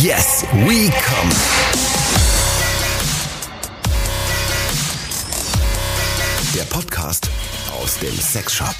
[0.00, 1.30] Yes, we come.
[6.54, 7.28] Der Podcast
[7.78, 8.74] aus dem Sexshop.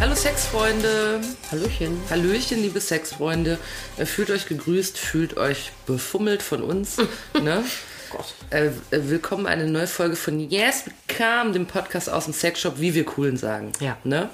[0.00, 1.20] Hallo Sexfreunde.
[1.50, 2.00] Hallöchen.
[2.08, 3.58] Hallöchen, liebe Sexfreunde.
[3.98, 6.96] Äh, Fühlt euch gegrüßt, fühlt euch befummelt von uns.
[7.42, 7.62] ne?
[8.48, 10.84] Äh, äh, willkommen eine neue Folge von Yes
[11.18, 13.72] Come, dem Podcast aus dem Sexshop, wie wir coolen sagen.
[13.80, 13.96] Ja.
[14.04, 14.28] Ne?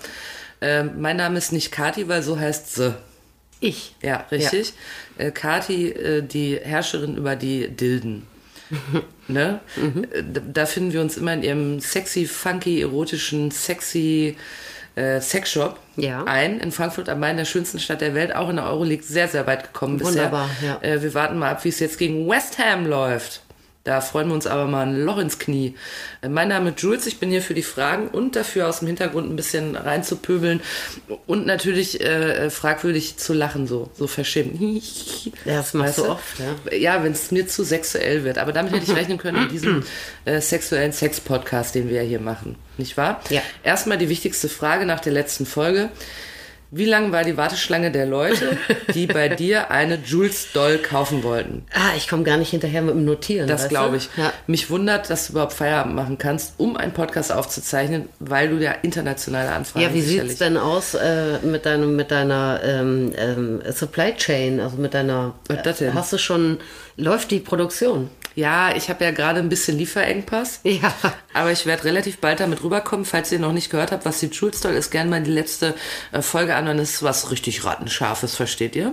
[0.61, 2.95] Äh, mein Name ist nicht Kati, weil so heißt sie.
[3.61, 3.95] Ich.
[4.03, 4.75] Ja, richtig.
[5.19, 8.27] Äh, Kati, äh, die Herrscherin über die Dilden.
[9.29, 9.61] ne?
[10.13, 14.37] Äh, da- Da finden wir uns immer in ihrem sexy, funky, erotischen, sexy
[14.97, 16.23] äh, Sexshop Ja.
[16.25, 16.61] ein.
[16.61, 19.45] In Frankfurt am Main, der schönsten Stadt der Welt, auch in der Euroleague sehr, sehr
[19.47, 20.79] weit gekommen Wunderbar, bisher.
[20.83, 20.89] ja.
[20.89, 23.43] Äh, wir warten mal ab, wie es jetzt gegen West Ham läuft.
[23.85, 25.75] Da freuen wir uns aber mal ein Loch ins Knie.
[26.23, 28.89] Äh, Mein Name ist Jules, ich bin hier für die Fragen und dafür aus dem
[28.89, 30.63] Hintergrund ein bisschen reinzupöbeln
[31.27, 34.55] und natürlich äh, fragwürdig zu lachen, so, so verschämt.
[35.45, 36.77] Ja, das machst du oft, ja.
[36.77, 38.39] Ja, wenn es mir zu sexuell wird.
[38.39, 39.83] Aber damit hätte ich rechnen können in diesem
[40.25, 42.57] äh, sexuellen Sex-Podcast, den wir ja hier machen.
[42.79, 43.21] Nicht wahr?
[43.29, 43.43] Ja.
[43.63, 45.91] Erstmal die wichtigste Frage nach der letzten Folge.
[46.77, 48.57] Wie lang war die Warteschlange der Leute,
[48.95, 51.65] die bei dir eine Jules Doll kaufen wollten?
[51.73, 53.47] Ah, ich komme gar nicht hinterher mit dem Notieren.
[53.47, 54.09] Das glaube ich.
[54.17, 54.33] Ja.
[54.49, 58.73] Mich wundert, dass du überhaupt Feierabend machen kannst, um einen Podcast aufzuzeichnen, weil du ja
[58.83, 63.63] internationale Anfragen Ja, wie sicherlich- sieht's denn aus äh, mit, deinem, mit deiner ähm, ähm,
[63.71, 65.35] Supply Chain, also mit deiner.
[65.47, 65.95] Was das denn?
[65.95, 66.59] Hast du schon.
[66.97, 68.09] Läuft die Produktion?
[68.35, 70.61] Ja, ich habe ja gerade ein bisschen Lieferengpass.
[70.65, 70.93] Ja.
[71.33, 73.05] Aber ich werde relativ bald damit rüberkommen.
[73.05, 75.75] Falls ihr noch nicht gehört habt, was die Jules Doll ist, gerne mal die letzte
[76.13, 76.67] äh, Folge an.
[76.67, 78.93] Dann ist was richtig rattenscharfes, versteht ihr?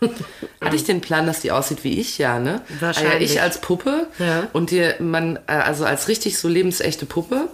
[0.60, 2.60] Hatte ich den Plan, dass die aussieht wie ich, ja, ne?
[2.80, 3.12] Wahrscheinlich.
[3.12, 4.48] Ah, ja, ich als Puppe Ja.
[4.52, 7.48] und dir, man, äh, also als richtig so lebensechte Puppe.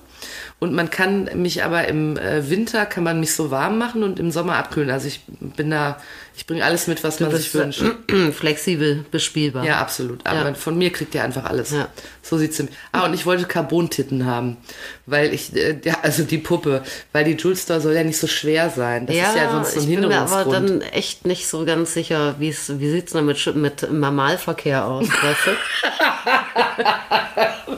[0.61, 4.21] Und man kann mich aber im äh, Winter kann man mich so warm machen und
[4.21, 4.91] im Sommer abkühlen.
[4.91, 5.23] Also ich
[5.57, 5.99] bin da,
[6.37, 7.83] ich bringe alles mit, was man sich wünscht.
[8.33, 9.65] flexibel bespielbar.
[9.65, 10.21] Ja, absolut.
[10.27, 10.55] Aber Ja.
[10.55, 11.71] von mir kriegt ihr einfach alles.
[11.71, 11.89] Ja.
[12.21, 12.77] So sieht's nämlich.
[12.93, 14.59] Ah, und ich wollte Carbontitten haben,
[15.07, 16.83] weil ich, äh, ja, also die Puppe,
[17.13, 19.07] weil die Jules Doll soll ja nicht so schwer sein.
[19.07, 21.95] Das ist ja sonst so ein ich bin mir aber dann echt nicht so ganz
[21.95, 25.53] sicher, wie es, wie sieht's denn mit, Mamalverkehr aus, weißt du?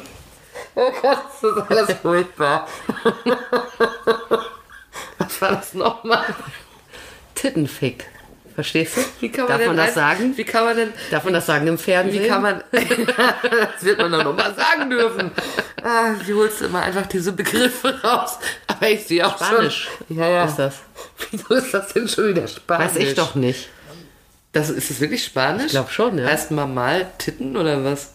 [0.74, 2.68] Das ist alles furchtbar.
[5.18, 6.24] Was war das nochmal?
[7.34, 8.06] Tittenfick.
[8.54, 9.00] Verstehst du?
[9.20, 10.36] Wie kann man Darf man das sagen?
[10.36, 12.22] Wie kann man denn, Darf man das sagen im Fernsehen?
[12.22, 15.30] wie kann man, das wird man doch noch mal sagen dürfen.
[15.82, 18.38] Ah, wie holst du immer einfach diese Begriffe raus?
[18.66, 20.16] Aber ich sehe auch Spanisch schon.
[20.18, 20.44] Ja, ja.
[20.44, 20.80] ist das.
[21.30, 22.94] Wieso ist das denn schon wieder Spanisch?
[22.94, 23.70] Weiß ich doch nicht.
[24.52, 25.66] Das, ist das wirklich Spanisch?
[25.66, 26.26] Ich glaub schon, ja.
[26.26, 28.12] Heißt Mamal Titten oder was?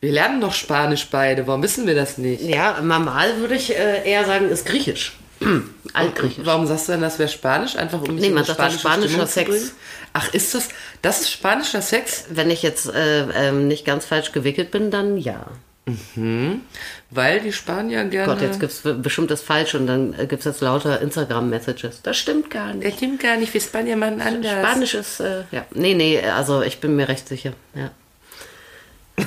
[0.00, 1.46] Wir lernen doch Spanisch beide.
[1.46, 2.42] Warum wissen wir das nicht?
[2.42, 5.16] Ja, Mamal würde ich äh, eher sagen, ist griechisch.
[5.92, 6.44] Altgriechisch.
[6.44, 7.76] Warum sagst du denn, das wäre Spanisch?
[7.76, 9.72] Einfach um Nee, man sagt spanische spanischer Sex.
[10.12, 10.68] Ach, ist das,
[11.02, 12.26] das ist spanischer Sex?
[12.30, 15.46] Wenn ich jetzt äh, ähm, nicht ganz falsch gewickelt bin, dann ja.
[17.10, 18.32] Weil die Spanier gerne...
[18.32, 22.02] Gott, jetzt gibt's bestimmt das falsch und dann äh, gibt's jetzt lauter Instagram-Messages.
[22.02, 22.86] Das stimmt gar nicht.
[22.86, 24.52] Das stimmt gar nicht, wir Spanier machen anders.
[24.52, 25.64] Spanisch ist, äh, ja.
[25.72, 27.52] Nee, nee, also ich bin mir recht sicher.
[27.74, 27.90] Ja.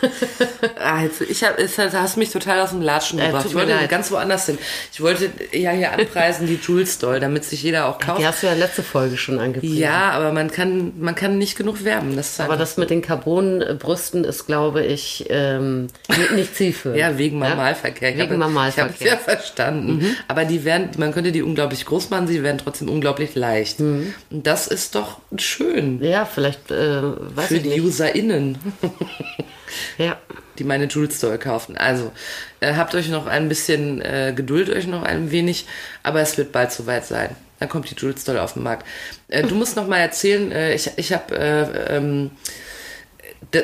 [0.80, 3.42] Also ich hab, es, hat- hast mich total aus dem Latschen Äh, gebracht.
[3.42, 3.88] tut ich wollte leid.
[3.88, 4.58] ganz woanders hin.
[4.92, 8.20] Ich wollte ja hier anpreisen die Jules Doll, damit sich jeder auch kauft.
[8.20, 9.76] Die hast du ja letzte Folge schon angepriesen.
[9.78, 12.16] Ja, aber man kann, man kann nicht genug werben.
[12.16, 15.88] Das Aber das mit den Carbonbrüsten ist, glaube ich, ähm,
[16.34, 16.98] nicht- zielführend.
[16.98, 18.10] Ja, wegen Normalverkehr.
[18.10, 20.16] Ich Wegen habe- Ich habe es ja verstanden.
[20.28, 23.80] Aber die werden, man könnte die unglaublich groß machen, sie werden trotzdem unglaublich leicht.
[23.80, 27.82] Und das ist doch schön Ja, vielleicht, äh, weiß für ich die nicht.
[27.82, 28.58] UserInnen,
[29.98, 30.16] Ja.
[30.58, 31.76] die meine Jules Doll kaufen.
[31.76, 32.12] Also,
[32.60, 35.66] äh, habt euch noch ein bisschen äh, Geduld, euch noch ein wenig,
[36.02, 37.36] aber es wird bald soweit sein.
[37.60, 38.86] Dann kommt die Jules Doll auf den Markt.
[39.28, 42.30] Äh, du musst noch mal erzählen, äh, ich, ich habe äh, ähm,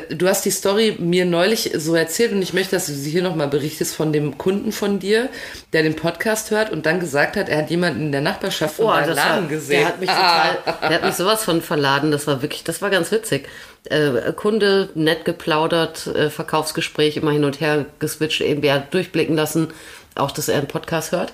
[0.08, 3.22] Du hast die Story mir neulich so erzählt und ich möchte, dass du sie hier
[3.22, 5.28] nochmal berichtest von dem Kunden von dir,
[5.74, 8.86] der den Podcast hört und dann gesagt hat, er hat jemanden in der Nachbarschaft von
[8.86, 9.80] Oh, das war, Laden gesehen.
[9.80, 12.12] der hat mich total, der hat mich sowas von verladen.
[12.12, 13.46] Das war wirklich, das war ganz witzig.
[13.90, 19.68] Äh, Kunde, nett geplaudert, äh, Verkaufsgespräch immer hin und her geswitcht, eben hat durchblicken lassen,
[20.14, 21.32] auch dass er einen Podcast hört.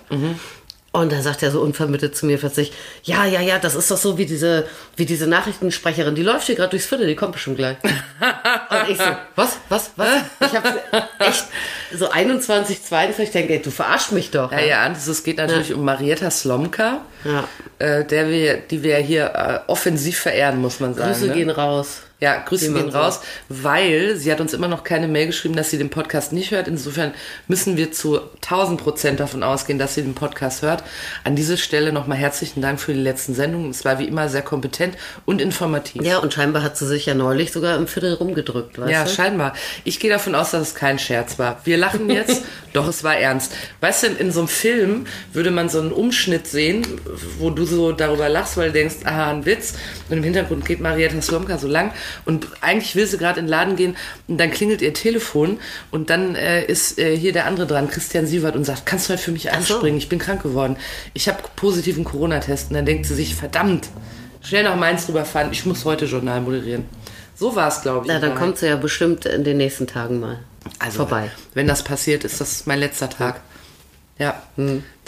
[0.93, 2.73] Und dann sagt er so unvermittelt zu mir plötzlich,
[3.05, 4.67] ja, ja, ja, das ist doch so wie diese,
[4.97, 7.77] wie diese Nachrichtensprecherin, die läuft hier gerade durchs Viertel, die kommt bestimmt gleich.
[7.85, 9.05] Und ich so,
[9.37, 10.23] was, was, was?
[10.41, 10.81] Ich habe
[11.21, 11.45] echt
[11.95, 14.51] so 21, 22, ich denke, ey, du verarschst mich doch.
[14.51, 17.45] Ja, ja, und es geht natürlich um Marietta Slomka, Ja.
[17.79, 21.13] äh, der wir, die wir hier äh, offensiv verehren, muss man sagen.
[21.13, 21.35] Grüße ne?
[21.35, 22.03] gehen raus.
[22.21, 25.79] Ja, Grüße gehen raus, weil sie hat uns immer noch keine Mail geschrieben, dass sie
[25.79, 26.69] den Podcast nicht hört.
[26.69, 27.15] Insofern
[27.49, 30.85] müssen wir zu 1000 Prozent davon ausgehen, dass sie den Podcast hört.
[31.25, 33.71] An dieser Stelle nochmal herzlichen Dank für die letzten Sendungen.
[33.71, 36.03] Es war wie immer sehr kompetent und informativ.
[36.03, 39.11] Ja, und scheinbar hat sie sich ja neulich sogar im Viertel rumgedrückt, weißt Ja, du?
[39.11, 39.55] scheinbar.
[39.85, 41.61] Ich gehe davon aus, dass es kein Scherz war.
[41.65, 42.43] Wir lachen jetzt,
[42.75, 43.53] doch es war ernst.
[43.81, 46.87] Weißt du, in so einem Film würde man so einen Umschnitt sehen,
[47.39, 49.73] wo du so darüber lachst, weil du denkst, aha, ein Witz.
[50.11, 51.93] Und im Hintergrund geht Marietta Slomka so lang
[52.25, 53.97] und eigentlich will sie gerade in den Laden gehen
[54.29, 55.59] und dann klingelt ihr Telefon
[55.91, 59.13] und dann äh, ist äh, hier der andere dran, Christian Sievert, und sagt, kannst du
[59.13, 59.99] heute für mich einspringen?
[59.99, 60.77] Ich bin krank geworden.
[61.15, 62.71] Ich habe positiven Corona-Test.
[62.71, 63.89] Und dann denkt sie sich, verdammt,
[64.43, 66.85] schnell nach Mainz rüberfahren, ich muss heute Journal moderieren.
[67.37, 68.11] So war es, glaube ich.
[68.11, 70.41] Ja, in dann kommt sie ja bestimmt in den nächsten Tagen mal
[70.79, 71.31] Also, vorbei.
[71.55, 73.41] Wenn das passiert, ist das mein letzter Tag.
[74.19, 74.43] Ja,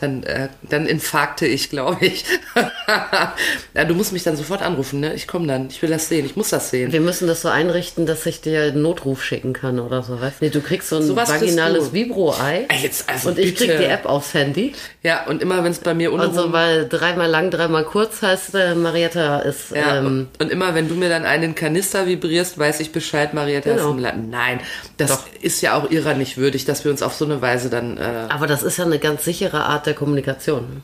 [0.03, 2.25] dann, äh, dann infarkte ich, glaube ich.
[3.75, 5.15] ja, du musst mich dann sofort anrufen, ne?
[5.15, 5.69] Ich komme dann.
[5.69, 6.27] Ich will das sehen.
[6.27, 6.93] Ich muss das sehen.
[6.93, 10.41] Wir müssen das so einrichten, dass ich dir einen Notruf schicken kann oder so, weißt
[10.41, 10.45] du?
[10.45, 11.93] Nee, du kriegst so ein kriegst vaginales.
[11.93, 12.67] Vibro-Ei.
[13.07, 13.79] Also und ich krieg bitte.
[13.79, 14.75] die App aufs Handy.
[15.03, 18.23] Ja, und immer wenn es bei mir Und so unruhig mal dreimal lang, dreimal kurz
[18.23, 19.71] heißt, äh, Marietta ist.
[19.71, 23.35] ja, ähm, und, und immer wenn du mir dann einen Kanister vibrierst, weiß ich Bescheid,
[23.35, 23.91] Marietta ist Genau.
[23.93, 24.31] im Laden.
[24.31, 24.61] Nein,
[24.97, 27.97] das ist ja auch ihrer nicht würdig, dass wir uns auf so eine Weise dann.
[27.99, 30.83] Äh, aber das ist ja eine ganz sichere Art der Kommunikation.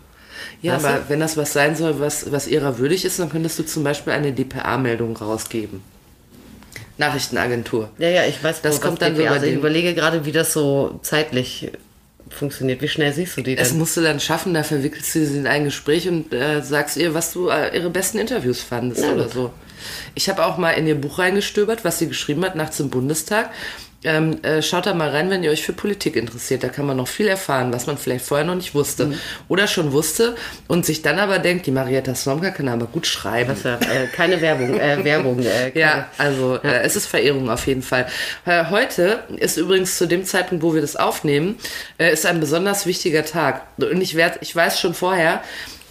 [0.62, 1.05] ja, Weißt aber du?
[1.08, 4.12] wenn das was sein soll, was, was ihrer würdig ist, dann könntest du zum Beispiel
[4.12, 5.82] eine DPA-Meldung rausgeben.
[6.99, 7.90] Nachrichtenagentur.
[7.99, 10.52] Ja, ja, ich weiß, Das kommt dann DPA über Also ich überlege gerade, wie das
[10.52, 11.70] so zeitlich
[12.28, 12.82] funktioniert.
[12.82, 13.78] Wie schnell siehst du die denn?
[13.78, 17.14] musst du dann schaffen, da verwickelst du sie in ein Gespräch und äh, sagst ihr,
[17.14, 19.50] was du äh, ihre besten Interviews fandest Na oder so.
[20.14, 23.50] Ich habe auch mal in ihr Buch reingestöbert, was sie geschrieben hat, nachts im Bundestag.
[24.04, 26.62] Ähm, äh, schaut da mal rein, wenn ihr euch für Politik interessiert.
[26.62, 29.06] Da kann man noch viel erfahren, was man vielleicht vorher noch nicht wusste.
[29.06, 29.18] Mhm.
[29.48, 30.36] Oder schon wusste
[30.68, 33.56] und sich dann aber denkt, die Marietta Slomka kann aber gut schreiben.
[33.64, 35.40] Ja, äh, keine Werbung, äh, Werbung.
[35.40, 35.42] Äh,
[35.72, 38.06] keine- Ja, also Äh, es ist Verehrung auf jeden Fall.
[38.46, 41.56] Äh, heute ist übrigens zu dem Zeitpunkt, wo wir das aufnehmen,
[41.98, 43.62] ist ein besonders wichtiger Tag.
[43.78, 45.42] Und ich werd, ich weiß schon vorher,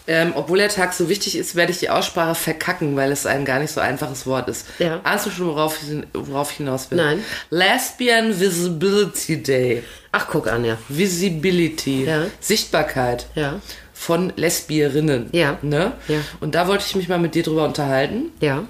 [0.07, 3.43] ähm, obwohl der Tag so wichtig ist, werde ich die Aussprache verkacken, weil es ein
[3.43, 4.65] gar nicht so einfaches Wort ist.
[4.79, 5.01] Ja.
[5.03, 6.97] Ahnst du schon, worauf ich, worauf ich hinaus will?
[6.97, 7.23] Nein.
[7.49, 9.83] Lesbian Visibility Day.
[10.13, 10.77] Ach, guck an, ja.
[10.87, 12.05] Visibility.
[12.05, 12.25] Ja.
[12.39, 13.27] Sichtbarkeit.
[13.35, 13.59] Ja.
[13.93, 15.29] Von Lesbierinnen.
[15.33, 15.57] Ja.
[15.61, 15.91] Ne?
[16.07, 16.19] Ja.
[16.39, 18.31] Und da wollte ich mich mal mit dir drüber unterhalten.
[18.39, 18.63] Ja.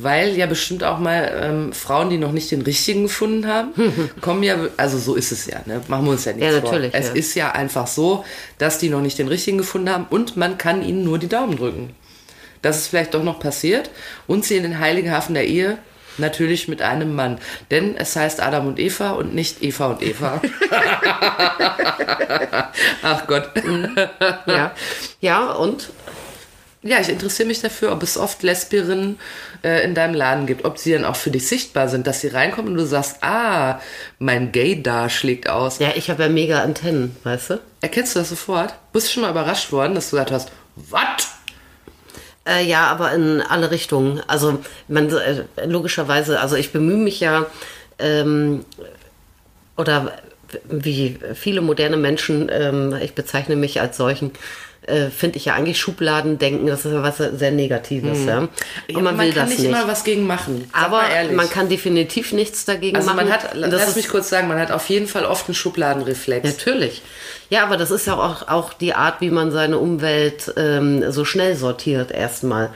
[0.00, 3.72] Weil ja bestimmt auch mal ähm, Frauen, die noch nicht den richtigen gefunden haben,
[4.20, 5.80] kommen ja, also so ist es ja, ne?
[5.88, 6.70] machen wir uns ja nichts Ja, vor.
[6.70, 7.12] natürlich, Es ja.
[7.14, 8.24] ist ja einfach so,
[8.58, 11.56] dass die noch nicht den richtigen gefunden haben und man kann ihnen nur die Daumen
[11.56, 11.94] drücken.
[12.62, 13.90] Dass es vielleicht doch noch passiert
[14.26, 15.78] und sie in den heiligen Hafen der Ehe
[16.16, 17.38] natürlich mit einem Mann.
[17.70, 20.40] Denn es heißt Adam und Eva und nicht Eva und Eva.
[23.02, 23.50] Ach Gott.
[24.46, 24.72] Ja.
[25.20, 25.88] Ja, und?
[26.82, 29.18] Ja, ich interessiere mich dafür, ob es oft Lesbierinnen
[29.64, 32.28] äh, in deinem Laden gibt, ob sie dann auch für dich sichtbar sind, dass sie
[32.28, 33.80] reinkommen und du sagst, ah,
[34.20, 35.80] mein Gay-Dar schlägt aus.
[35.80, 37.60] Ja, ich habe ja mega Antennen, weißt du?
[37.80, 38.74] Erkennst du das sofort?
[38.92, 41.38] Bist du schon mal überrascht worden, dass du gesagt hast, was?
[42.46, 44.22] Äh, ja, aber in alle Richtungen.
[44.28, 47.46] Also man äh, logischerweise, also ich bemühe mich ja
[47.98, 48.64] ähm,
[49.76, 50.12] oder
[50.70, 54.30] wie viele moderne Menschen, ähm, ich bezeichne mich als solchen,
[54.88, 58.24] äh, finde ich ja eigentlich Schubladendenken, das ist ja was sehr Negatives.
[58.24, 58.38] Ja?
[58.38, 58.50] Und
[58.88, 60.68] Ja, man, will kann das nicht, immer was gegen machen.
[60.72, 63.28] Aber mal man kann definitiv nichts dagegen also machen.
[63.28, 66.44] man hat, das lass mich kurz sagen, man hat auf jeden Fall oft einen Schubladenreflex.
[66.44, 67.02] Natürlich.
[67.50, 71.24] Ja, aber das ist ja auch, auch die Art, wie man seine Umwelt ähm, so
[71.24, 72.70] schnell sortiert erstmal.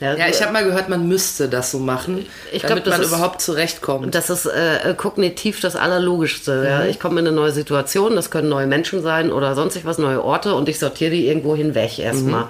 [0.00, 3.00] Ja, ich habe mal gehört, man müsste das so machen, Ich glaub, damit das man
[3.02, 4.14] ist- überhaupt zurechtkommt.
[4.14, 6.64] Das ist äh, kognitiv das Allerlogischste.
[6.68, 6.84] Ja.
[6.84, 10.22] Ich komme in eine neue Situation, das können neue Menschen sein oder sonstig was, neue
[10.22, 12.44] Orte und ich sortiere die irgendwo hinweg erstmal.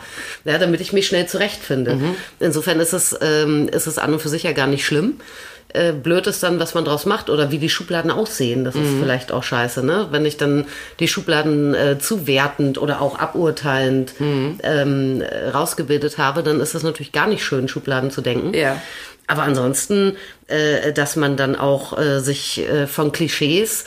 [0.44, 1.98] Ja, damit ich mich schnell zurechtfinde.
[2.38, 5.20] Insofern ist es, ähm, ist es an und für sich ja gar nicht schlimm.
[5.74, 8.64] Äh, blöd ist dann, was man draus macht oder wie die Schubladen aussehen.
[8.64, 10.06] Das ist vielleicht auch scheiße, ne?
[10.10, 10.64] Wenn ich dann
[10.98, 16.82] die Schubladen äh, zu wertend oder auch aburteilend ähm, äh, rausgebildet habe, dann ist es
[16.82, 18.54] natürlich gar nicht schön, Schubladen zu denken.
[18.54, 18.80] Ja.
[19.26, 23.84] Aber ansonsten, äh, dass man dann auch äh, sich äh, von Klischees,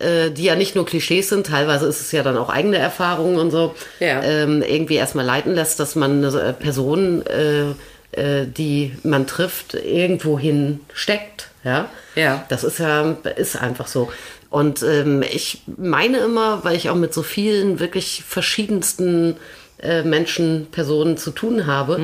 [0.00, 3.38] äh, die ja nicht nur Klischees sind, teilweise ist es ja dann auch eigene Erfahrungen
[3.38, 4.20] und so, Ja.
[4.22, 7.66] ähm, irgendwie erstmal leiten lässt, dass man eine äh, Person, äh,
[8.12, 11.48] äh, die man trifft, irgendwohin steckt.
[11.64, 11.88] Ja?
[12.14, 12.44] Ja.
[12.48, 14.10] Das ist ja ist einfach so.
[14.50, 19.36] Und ähm, ich meine immer, weil ich auch mit so vielen wirklich verschiedensten
[19.80, 22.00] äh, Menschen, Personen zu tun habe,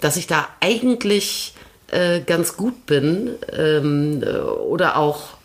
[0.00, 1.52] dass ich da eigentlich
[1.90, 5.36] äh, ganz gut bin ähm, äh, oder auch,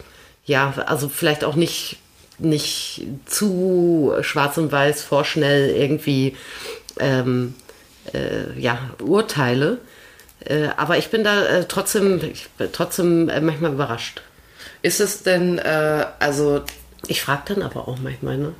[0.45, 1.97] ja, also vielleicht auch nicht,
[2.39, 6.35] nicht zu schwarz und weiß vorschnell irgendwie
[6.99, 7.55] ähm,
[8.13, 9.79] äh, ja, urteile.
[10.45, 12.33] Äh, aber ich bin da äh, trotzdem, bin
[12.71, 14.21] trotzdem äh, manchmal überrascht.
[14.81, 16.61] Ist es denn, also
[17.07, 18.53] Ich frage dann aber auch manchmal, ne?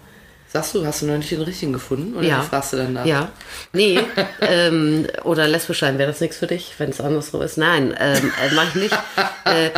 [0.47, 2.15] sagst du, hast du noch nicht den richtigen gefunden?
[2.15, 2.41] Oder Ja.
[2.41, 3.05] fragst du dann nach?
[3.05, 3.29] Ja.
[3.73, 3.99] Nee,
[4.41, 7.57] ähm, oder lesbisch sein, wäre das nichts für dich, wenn es andersrum ist?
[7.57, 8.97] Nein, ähm, äh, mach ich nicht.
[9.47, 9.69] Äh,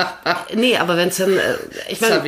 [0.56, 1.56] nee, aber wenn es dann, äh,
[1.90, 2.22] ich meine,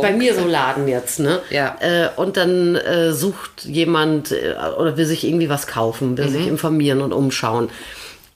[0.00, 1.40] bei mir so Laden jetzt, ne?
[1.50, 1.76] Ja.
[1.80, 4.30] Äh, und dann äh, sucht jemand
[4.78, 6.32] oder will sich irgendwie was kaufen, will Mhm.
[6.32, 7.70] sich informieren und umschauen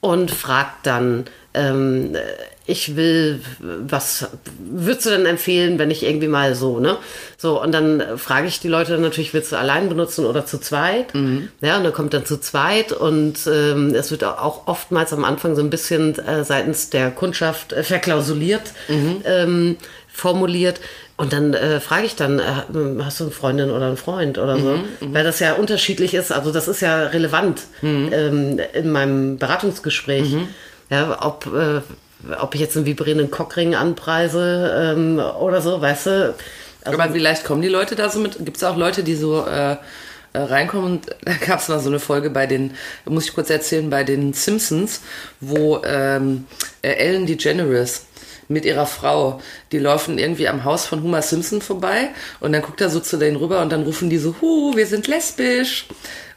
[0.01, 2.21] und fragt dann, ähm, äh,
[2.67, 4.29] ich will, was
[4.61, 6.99] würdest du denn empfehlen, wenn ich irgendwie mal so, ne?
[7.37, 11.13] So, und dann frage ich die Leute natürlich, willst du allein benutzen oder zu zweit?
[11.63, 15.57] Ja, und dann kommt dann zu zweit und ähm, es wird auch oftmals am Anfang
[15.57, 18.73] so ein bisschen äh, seitens der Kundschaft äh, verklausuliert
[19.25, 19.77] ähm,
[20.07, 20.81] formuliert.
[21.21, 24.59] Und dann äh, frage ich dann, äh, hast du eine Freundin oder einen Freund oder
[24.59, 24.79] so?
[25.01, 26.33] Weil das ja unterschiedlich ist.
[26.33, 30.35] Also das ist ja relevant ähm, in meinem Beratungsgespräch.
[30.89, 31.83] Ja, ob, äh,
[32.41, 36.35] ob ich jetzt einen vibrierenden Cockring anpreise ähm, oder so, weißt du?
[36.85, 38.43] Also, Aber vielleicht kommen die Leute da so mit.
[38.43, 39.77] Gibt es auch Leute, die so äh, äh,
[40.33, 40.87] reinkommen?
[40.87, 42.73] Und da gab es mal so eine Folge bei den,
[43.05, 45.03] muss ich kurz erzählen, bei den Simpsons,
[45.39, 46.47] wo ähm,
[46.81, 48.07] äh, Ellen DeGeneres
[48.51, 49.41] mit ihrer Frau,
[49.71, 53.17] die laufen irgendwie am Haus von Homer Simpson vorbei und dann guckt er so zu
[53.17, 55.87] denen rüber und dann rufen die so, hu, wir sind lesbisch.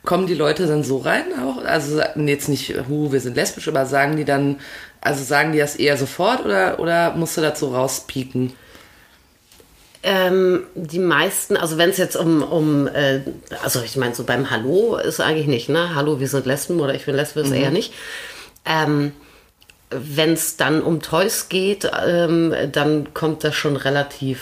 [0.06, 1.64] Kommen die Leute dann so rein auch?
[1.64, 4.60] Also nee, jetzt nicht, hu, wir sind lesbisch, aber sagen die dann,
[5.02, 8.54] also sagen die das eher sofort oder, oder musst du dazu rauspieken?
[10.04, 13.22] Ähm, die meisten, also wenn es jetzt um, um äh,
[13.64, 15.96] also ich meine, so beim Hallo ist eigentlich nicht, ne?
[15.96, 17.94] Hallo, wir sind Lesben oder ich bin Lesbe ist eher nicht.
[18.66, 19.14] Ähm,
[19.98, 24.40] wenn es dann um Toys geht, ähm, dann kommt das schon relativ.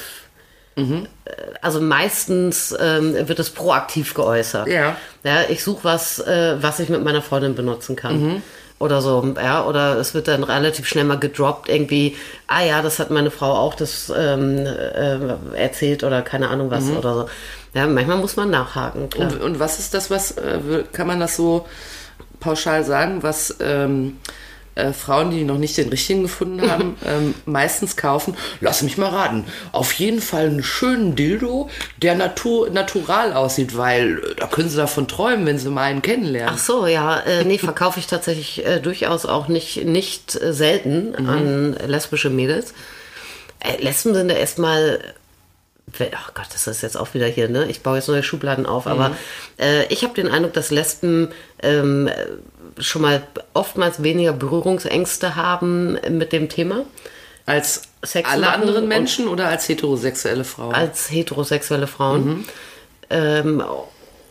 [0.77, 1.31] äh,
[1.61, 4.67] Also meistens ähm, wird es proaktiv geäußert.
[4.67, 4.95] Ja.
[5.23, 8.41] Ja, ich suche was, äh, was ich mit meiner Freundin benutzen kann.
[8.79, 12.17] Oder so, ja, oder es wird dann relativ schnell mal gedroppt, irgendwie,
[12.47, 16.85] ah ja, das hat meine Frau auch das ähm, äh, erzählt oder keine Ahnung was
[16.89, 17.29] oder so.
[17.75, 19.07] Ja, manchmal muss man nachhaken.
[19.17, 21.67] Und, und was ist das, was, äh, kann man das so
[22.39, 24.17] pauschal sagen, was ähm,
[24.75, 28.35] äh, Frauen, die noch nicht den richtigen gefunden haben, ähm, meistens kaufen?
[28.59, 29.45] Lass mich mal raten.
[29.71, 31.69] Auf jeden Fall einen schönen Dildo,
[32.01, 36.01] der natur, natural aussieht, weil äh, da können sie davon träumen, wenn sie mal einen
[36.01, 36.55] kennenlernen.
[36.55, 41.15] Ach so, ja, äh, nee, verkaufe ich tatsächlich äh, durchaus auch nicht, nicht äh, selten
[41.15, 42.73] an lesbische Mädels.
[43.59, 44.99] Äh, Lesben sind ja erstmal,
[46.15, 47.65] ach Gott, das ist jetzt auch wieder hier, ne?
[47.69, 49.15] Ich baue jetzt neue Schubladen auf, aber
[49.59, 51.29] äh, ich habe den Eindruck, dass Lesben
[51.61, 52.09] ähm,
[52.77, 53.23] schon mal
[53.53, 56.85] oftmals weniger Berührungsängste haben mit dem Thema
[57.45, 60.73] Als Sex alle anderen Menschen oder als heterosexuelle Frauen?
[60.73, 62.45] als heterosexuelle Frauen.
[63.09, 63.63] Ähm,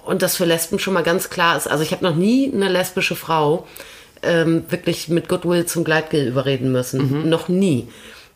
[0.05, 1.69] und das für Lesben schon mal ganz klar ist.
[1.69, 3.67] Also ich habe noch nie eine lesbische Frau
[4.23, 7.29] ähm, wirklich mit Goodwill zum Gleitgel überreden müssen.
[7.29, 7.89] Noch nie.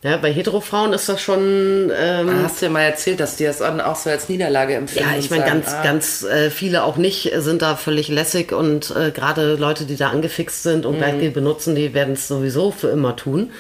[0.05, 1.91] Ja, bei Heterofrauen ist das schon.
[1.99, 5.09] Ähm, Hast du ja mal erzählt, dass die das auch so als Niederlage empfinden.
[5.11, 8.53] ja, ich meine, ganz, ah, ganz äh, viele auch nicht äh, sind da völlig lässig
[8.53, 12.71] und äh, gerade Leute, die da angefixt sind und Gleitgel benutzen, die werden es sowieso
[12.71, 13.51] für immer tun.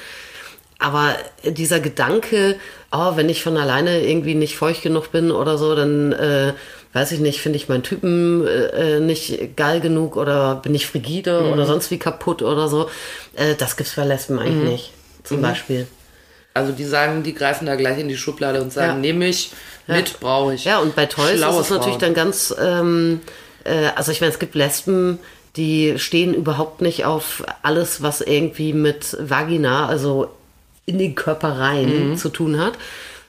[0.78, 2.56] Aber dieser Gedanke,
[2.92, 6.52] oh, wenn ich von alleine irgendwie nicht feucht genug bin oder so, dann äh,
[6.92, 10.86] weiß ich nicht, finde ich meinen Typen äh, äh, nicht geil genug oder bin ich
[10.86, 12.90] frigide oder sonst wie kaputt oder so.
[13.34, 15.86] Äh, das gibt's bei Lesben eigentlich nicht, zum Beispiel.
[16.54, 18.98] Also die sagen, die greifen da gleich in die Schublade und sagen, Ja.
[18.98, 19.50] nehme ich,
[19.88, 20.64] mit, brauche ich.
[20.64, 22.00] Ja, und bei Toys Schlaue ist es natürlich Frauen.
[22.00, 23.20] dann ganz, ähm,
[23.64, 25.18] äh, also ich meine, es gibt Lesben,
[25.56, 30.28] die stehen überhaupt nicht auf alles, was irgendwie mit Vagina, also
[30.86, 32.74] in den Körper rein zu tun hat.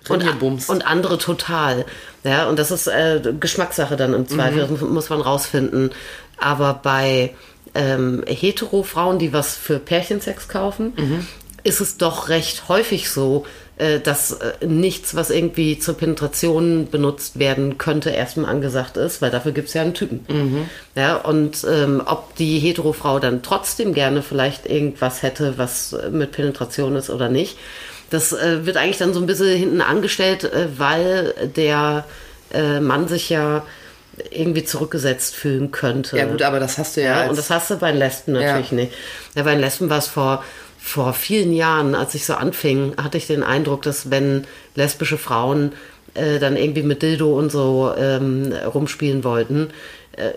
[0.08, 0.24] Und,
[0.70, 1.86] und andere total.
[2.24, 5.92] Ja, und das ist äh, Geschmackssache dann im Zweifel, mu- muss man rausfinden.
[6.38, 7.34] Aber bei
[7.74, 11.28] ähm, Hetero-Frauen, die was für Pärchensex kaufen,
[11.66, 13.46] ist es doch recht häufig so,
[13.78, 19.32] äh, dass äh, nichts, was irgendwie zur Penetration benutzt werden könnte, erstmal angesagt ist, weil
[19.32, 20.70] dafür gibt es ja einen Typen.
[20.96, 26.32] Ja, und ähm, ob die Hetero-Frau dann trotzdem gerne vielleicht irgendwas hätte, was äh, mit
[26.32, 27.58] Penetration ist oder nicht,
[28.12, 32.06] das äh, wird eigentlich dann so ein bisschen hinten angestellt, äh, weil der
[32.54, 33.66] äh, Mann sich ja
[34.32, 36.18] irgendwie zurückgesetzt fühlen könnte.
[36.18, 38.34] Ja gut, aber das hast du ja, Ja, und das hast du bei den Lesben
[38.34, 38.78] natürlich Ja.
[38.78, 38.94] nicht.
[39.36, 40.44] Ja, bei den Lesben war es vor,
[40.88, 45.72] vor vielen Jahren, als ich so anfing, hatte ich den Eindruck, dass wenn lesbische Frauen
[46.14, 49.72] äh, dann irgendwie mit Dildo und so ähm, rumspielen wollten,
[50.16, 50.30] äh,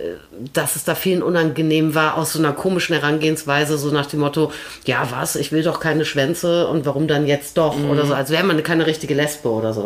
[0.55, 4.51] dass es da vielen unangenehm war, aus so einer komischen Herangehensweise, so nach dem Motto,
[4.87, 8.31] ja was, ich will doch keine Schwänze und warum dann jetzt doch oder so, als
[8.31, 9.85] wäre man keine richtige Lesbe oder so.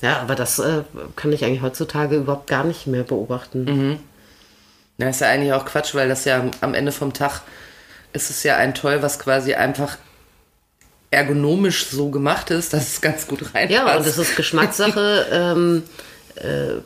[0.00, 0.82] Ja, aber das äh,
[1.16, 3.98] kann ich eigentlich heutzutage überhaupt gar nicht mehr beobachten.
[4.96, 7.42] Na, ist ja eigentlich auch Quatsch, weil das ja am- am Ende vom Tag
[8.14, 9.98] ist es ja ein Toy, was quasi einfach
[11.10, 13.70] ergonomisch so gemacht ist, dass es ganz gut reinpasst.
[13.70, 15.26] Ja, und das ist Geschmackssache.
[15.32, 15.82] ähm,
[16.36, 16.80] äh,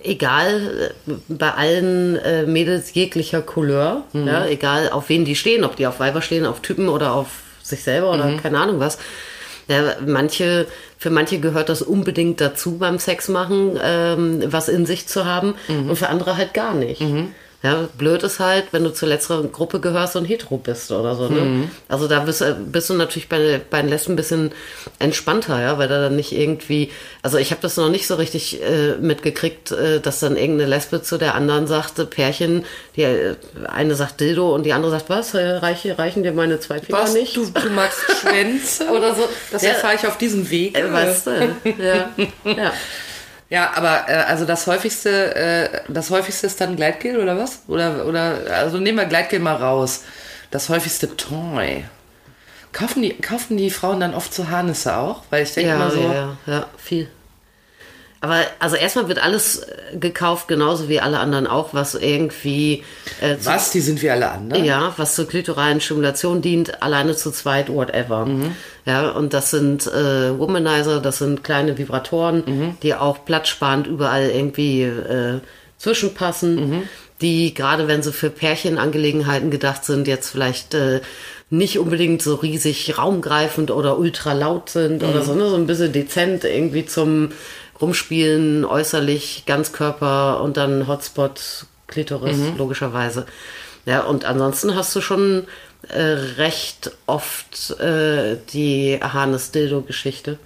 [0.00, 5.76] egal, äh, bei allen äh, Mädels jeglicher Couleur, ja, egal auf wen die stehen, ob
[5.76, 7.28] die auf Weiber stehen, auf Typen oder auf
[7.62, 8.98] sich selber oder keine Ahnung was.
[9.68, 10.66] Ja, manche,
[10.96, 15.54] für manche gehört das unbedingt dazu beim Sex machen, ähm, was in sich zu haben
[15.68, 17.02] und für andere halt gar nicht.
[17.60, 21.28] Ja, blöd ist halt, wenn du zur letzteren Gruppe gehörst und hetero bist oder so.
[21.28, 21.68] Ne?
[21.88, 24.52] Also da bist, äh, bist du natürlich bei, bei den Lesben ein bisschen
[25.00, 28.62] entspannter, ja, weil da dann nicht irgendwie, also ich habe das noch nicht so richtig
[28.62, 33.34] äh, mitgekriegt, äh, dass dann irgendeine Lesbe zu der anderen sagte, Pärchen, die äh,
[33.66, 37.00] eine sagt Dildo und die andere sagt, was, äh, reiche, reichen dir meine zwei Finger
[37.00, 37.36] Was, nicht?
[37.36, 38.86] du, du magst Schwänze?
[38.88, 39.28] Oder so.
[39.50, 39.70] Das Ja.
[39.70, 40.78] erfahre ich auf diesem Weg.
[40.78, 41.30] Äh, weißt du,
[41.82, 42.10] ja.
[42.44, 42.72] ja.
[43.50, 47.62] Ja, aber äh, also das häufigste, äh, das häufigste ist dann Gleitgel oder was?
[47.66, 50.04] Oder oder also nehmen wir Gleitgel mal raus.
[50.50, 51.84] Das häufigste Toy.
[52.72, 55.22] Kaufen die, kaufen die Frauen dann oft so Harnisse auch?
[55.30, 57.08] Weil ich denke Ja, immer so, ja, ja, ja, viel.
[58.20, 62.82] Aber also erstmal wird alles äh, gekauft, genauso wie alle anderen auch, was irgendwie
[63.20, 64.64] äh, zu, was, die sind wie alle anderen?
[64.64, 68.26] ja, was zur klitoralen Stimulation dient, alleine zu zweit, whatever.
[68.84, 74.82] Ja, und das sind äh, Womanizer, das sind kleine Vibratoren, die auch platzsparend überall irgendwie
[74.82, 75.40] äh,
[75.76, 76.88] zwischenpassen,
[77.20, 81.00] die gerade wenn sie für Pärchenangelegenheiten gedacht sind, jetzt vielleicht äh,
[81.50, 85.92] nicht unbedingt so riesig raumgreifend oder ultra laut sind oder so, ne, so ein bisschen
[85.92, 87.30] dezent irgendwie zum
[87.80, 93.26] Rumspielen, äußerlich, Ganzkörper und dann Hotspot, Klitoris, logischerweise.
[93.86, 95.44] Ja, und ansonsten hast du schon
[95.88, 96.00] äh,
[96.36, 100.38] recht oft äh, die Harness-Dildo-Geschichte.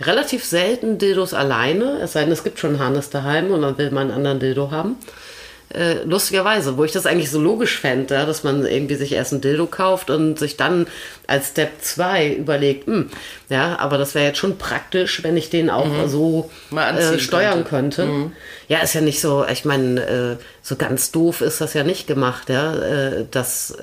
[0.00, 3.90] Relativ selten Dildos alleine, es sei denn, es gibt schon Harness daheim und dann will
[3.90, 4.96] man einen anderen Dildo haben.
[5.74, 9.32] Äh, lustigerweise, wo ich das eigentlich so logisch fände, ja, dass man irgendwie sich erst
[9.32, 10.86] ein Dildo kauft und sich dann
[11.26, 13.10] als Step 2 überlegt, hm,
[13.48, 17.18] ja, aber das wäre jetzt schon praktisch, wenn ich den auch so Mal anziehen äh,
[17.18, 18.06] steuern könnte.
[18.06, 18.30] könnte.
[18.68, 22.06] Ja, ist ja nicht so, ich meine, äh, so ganz doof ist das ja nicht
[22.06, 23.76] gemacht, ja, äh, dass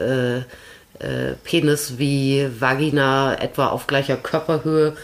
[1.03, 4.95] äh, Penis wie Vagina etwa auf gleicher Körperhöhe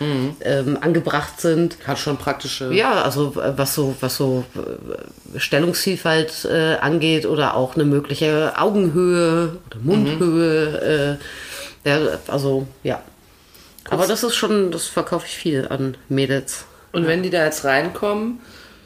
[0.42, 1.78] ähm, angebracht sind.
[1.86, 2.74] Hat schon praktische.
[2.74, 8.54] Ja, also äh, was so, was so äh, Stellungsvielfalt äh, angeht oder auch eine mögliche
[8.58, 11.18] Augenhöhe oder Mundhöhe.
[11.86, 13.02] Äh, ja, also ja.
[13.90, 16.66] Aber das ist schon, das verkaufe ich viel an Mädels.
[16.92, 18.40] Und wenn die da jetzt reinkommen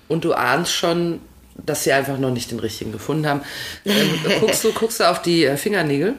[0.08, 1.19] und du ahnst schon,
[1.56, 3.41] dass sie einfach noch nicht den richtigen gefunden haben,
[3.86, 6.15] ähm, guckst, du, guckst du auf die äh, Fingernägel?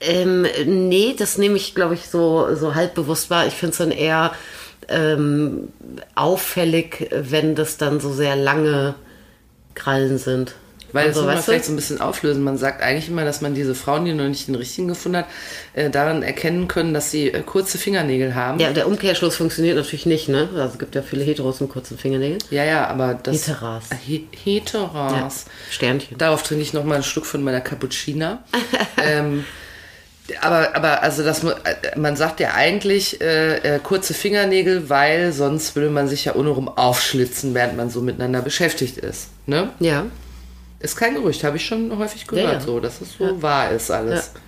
[0.00, 3.46] Ähm, nee, das nehme ich, glaube ich, so, so halb bewusst wahr.
[3.46, 4.32] Ich finde es dann eher
[4.88, 5.68] ähm,
[6.14, 8.94] auffällig, wenn das dann so sehr lange
[9.74, 10.54] Krallen sind.
[10.92, 12.42] Weil das also, muss man vielleicht so ein bisschen auflösen.
[12.42, 15.26] Man sagt eigentlich immer, dass man diese Frauen, die noch nicht den richtigen gefunden hat,
[15.74, 18.58] äh, daran erkennen können, dass sie äh, kurze Fingernägel haben.
[18.58, 20.48] Ja, der Umkehrschluss funktioniert natürlich nicht, ne?
[20.54, 22.38] Also es gibt ja viele Heteros mit kurzen Fingernägeln.
[22.50, 23.46] ja, ja, aber das...
[23.46, 23.84] Heteras.
[24.06, 25.44] He Heteras.
[25.70, 26.16] Sternchen.
[26.16, 28.42] Darauf trinke ich noch mal ein Stück von meiner Cappuccina.
[28.96, 29.44] ähm,
[30.40, 31.42] aber, aber also das,
[31.96, 36.68] man sagt ja eigentlich äh, äh, kurze Fingernägel, weil sonst würde man sich ja untenrum
[36.68, 39.28] aufschlitzen, während man so miteinander beschäftigt ist.
[39.46, 39.70] Ne?
[39.80, 40.06] Ja.
[40.80, 42.60] Ist kein Gerücht, habe ich schon häufig gehört, Ja, ja.
[42.60, 44.32] so, dass es so wahr ist alles.
[44.34, 44.40] Ja.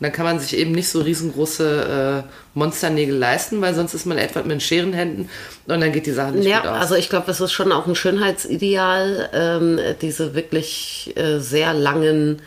[0.00, 4.06] Und dann kann man sich eben nicht so riesengroße äh, Monsternägel leisten, weil sonst ist
[4.06, 5.28] man etwa mit den Scherenhänden
[5.66, 6.76] und dann geht die Sache nicht Ja, gut aus.
[6.82, 12.40] also ich glaube, das ist schon auch ein Schönheitsideal, ähm, diese wirklich äh, sehr langen,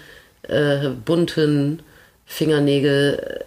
[0.48, 1.84] äh, bunten
[2.32, 3.44] Fingernägel.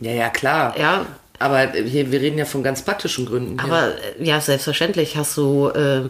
[0.00, 0.74] ja, ja, klar.
[0.78, 1.06] Ja,
[1.38, 3.58] Aber hier, wir reden ja von ganz praktischen Gründen.
[3.62, 3.72] hier.
[3.72, 6.02] aber äh, ja, selbstverständlich hast du, äh,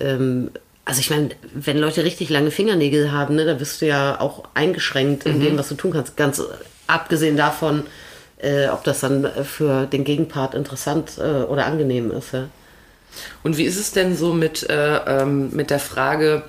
[0.00, 0.50] ähm,
[0.84, 4.44] also ich meine, wenn Leute richtig lange Fingernägel haben, ne, da bist du ja auch
[4.54, 6.16] eingeschränkt in dem, was du tun kannst.
[6.16, 6.40] Ganz
[6.86, 7.84] abgesehen davon,
[8.38, 12.32] äh, ob das dann für den Gegenpart interessant äh, oder angenehm ist.
[12.32, 12.48] Ja.
[13.42, 16.44] Und wie ist es denn so mit, äh, ähm, mit der Frage,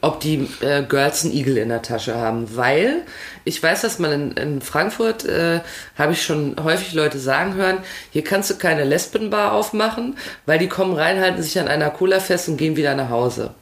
[0.00, 2.56] ob die äh, Girls einen Igel in der Tasche haben?
[2.56, 3.02] Weil
[3.48, 5.60] ich weiß, dass man in, in Frankfurt, äh,
[5.96, 7.78] habe ich schon häufig Leute sagen hören,
[8.10, 12.20] hier kannst du keine Lesbenbar aufmachen, weil die kommen rein, halten sich an einer Cola
[12.20, 13.54] fest und gehen wieder nach Hause.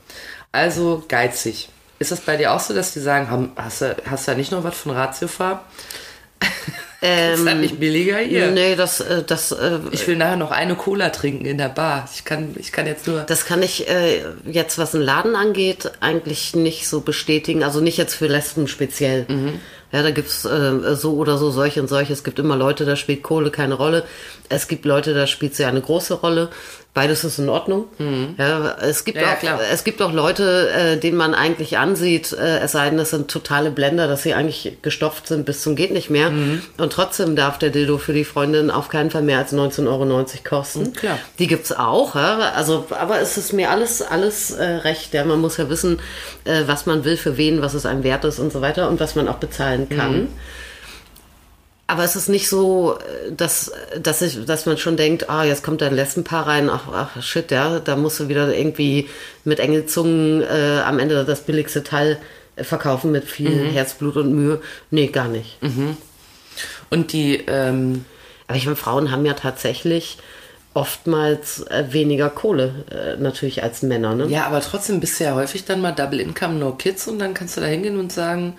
[0.51, 1.68] Also geizig.
[1.99, 4.53] Ist das bei dir auch so, dass die sagen, hast, du, hast du da nicht
[4.53, 5.61] noch was von Ratiofarm?
[7.35, 8.51] ist das nicht billiger hier?
[8.51, 12.09] Nee, das, äh, das, äh, Ich will nachher noch eine Cola trinken in der Bar.
[12.14, 13.21] Ich kann, ich kann jetzt nur.
[13.23, 17.62] Das kann ich äh, jetzt, was einen Laden angeht, eigentlich nicht so bestätigen.
[17.62, 19.27] Also nicht jetzt für Lesben speziell.
[19.92, 22.12] Ja, da gibt's äh, so oder so solche und solche.
[22.12, 24.05] Es gibt immer Leute, da spielt Kohle keine Rolle.
[24.49, 26.51] Es gibt Leute, da spielt sie eine große Rolle.
[26.96, 27.85] Beides ist in Ordnung.
[28.38, 29.22] Ja, es gibt Mhm.
[29.22, 29.61] Ja, ja, auch, klar.
[29.70, 33.30] es gibt auch Leute, äh, denen man eigentlich ansieht, äh, es sei denn, das sind
[33.30, 36.30] totale Blender, dass sie eigentlich gestopft sind bis zum geht nicht mehr.
[36.30, 36.62] Mhm.
[36.78, 40.26] Und trotzdem darf der Dildo für die Freundin auf keinen Fall mehr als 19,90 Euro
[40.48, 40.94] kosten.
[40.94, 41.18] Klar.
[41.38, 42.52] Die gibt's auch, ja?
[42.56, 45.12] also, aber es ist mir alles, alles äh, recht.
[45.12, 45.26] Ja?
[45.26, 46.00] Man muss ja wissen,
[46.44, 49.00] äh, was man will, für wen, was es einem wert ist und so weiter und
[49.00, 50.20] was man auch bezahlen kann.
[50.20, 50.28] Mhm.
[51.88, 53.70] Aber es ist nicht so, äh, dass,
[54.01, 57.22] dass, ich, dass man schon denkt, ah, jetzt kommt da ein Lesbenpaar rein, ach, ach
[57.22, 59.09] shit, ja, da musst du wieder irgendwie
[59.44, 62.18] mit Engelzungen äh, am Ende das billigste Teil
[62.57, 63.70] äh, verkaufen mit viel Mhm.
[63.70, 64.61] Herzblut und Mühe.
[64.90, 65.59] Nee, gar nicht.
[66.90, 68.05] Und die, ähm,
[68.49, 70.18] Aber ich meine, Frauen haben ja tatsächlich
[70.75, 74.14] oftmals äh, weniger Kohle äh, natürlich als Männer.
[74.14, 74.27] Ne?
[74.27, 77.33] ja, aber trotzdem bist du ja häufig dann mal Double Income, No Kids und dann
[77.33, 78.57] kannst du da hingehen und sagen,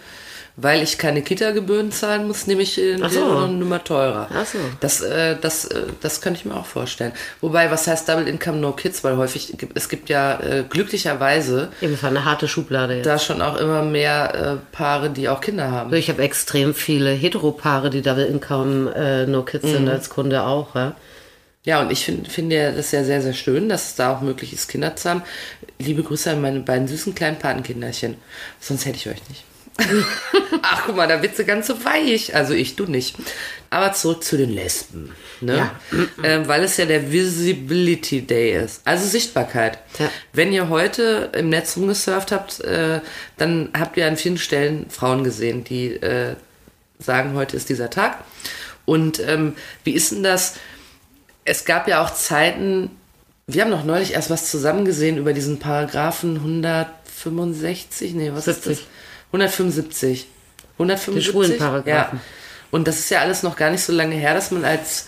[0.60, 3.24] weil ich keine Kita-Gebühren zahlen muss, nehme ich Ach so.
[3.38, 4.28] Eine Nummer teurer.
[4.34, 4.58] Ach so.
[4.80, 7.12] Das, äh, das, äh, das könnte ich mir auch vorstellen.
[7.42, 9.04] Wobei, was heißt Double Income, No Kids?
[9.04, 13.06] Weil häufig, es gibt ja äh, glücklicherweise Eben, war eine harte Schublade jetzt.
[13.06, 15.94] da schon auch immer mehr äh, Paare, die auch Kinder haben.
[15.94, 19.72] Ich habe extrem viele Heteropaare, die Double Income äh, No Kids Mhm.
[19.72, 20.74] sind als Kunde auch.
[20.76, 20.96] Ja?
[21.66, 24.22] Ja, und ich finde finde ja das ja sehr, sehr schön, dass es da auch
[24.22, 25.22] möglich ist, Kinder zu haben.
[25.80, 28.16] Liebe Grüße an meine beiden süßen kleinen Patenkinderchen.
[28.60, 29.44] Sonst hätte ich euch nicht.
[30.62, 32.36] Ach, guck mal, da wird sie ganz so weich.
[32.36, 33.16] Also ich, du nicht.
[33.70, 35.12] Aber zurück zu den Lesben.
[35.42, 35.58] Ne?
[35.58, 35.72] Ja.
[36.24, 38.82] Ähm, weil es ja der Visibility Day ist.
[38.86, 39.80] Also Sichtbarkeit.
[40.00, 40.10] Ja.
[40.34, 43.02] Wenn ihr heute im Netz rumgesurft habt, äh,
[43.38, 46.36] dann habt ihr an vielen Stellen Frauen gesehen, die äh,
[47.00, 48.24] sagen, heute ist dieser Tag.
[48.86, 50.56] Und ähm, wie ist denn das?
[51.44, 52.90] Es gab ja auch Zeiten,
[53.46, 58.64] wir haben noch neulich erst was zusammen gesehen über diesen Paragraphen 165, nee, was ist
[58.64, 58.86] 70.
[58.86, 58.88] das?
[59.32, 60.28] 175.
[60.74, 61.14] 175?
[61.14, 62.18] Den schwulen Paragraphen.
[62.18, 62.24] Ja.
[62.72, 65.08] Und das ist ja alles noch gar nicht so lange her, dass man als,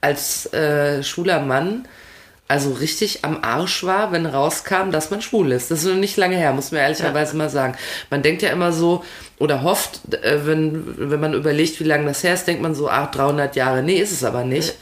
[0.00, 1.86] als äh, schwuler Mann
[2.46, 5.70] also richtig am Arsch war, wenn rauskam, dass man schwul ist.
[5.70, 7.74] Das ist noch nicht lange her, muss man ehrlicherweise mal sagen.
[8.10, 9.02] Man denkt ja immer so
[9.38, 12.90] oder hofft, äh, wenn, wenn man überlegt, wie lange das her ist, denkt man so,
[12.90, 13.82] ach, 300 Jahre.
[13.82, 14.74] Nee, ist es aber nicht.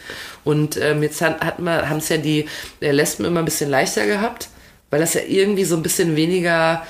[0.43, 2.47] Und ähm, jetzt hat, hat man, haben es ja die
[2.81, 4.49] äh, Lesben immer ein bisschen leichter gehabt,
[4.91, 6.85] weil das ja irgendwie so ein bisschen weniger,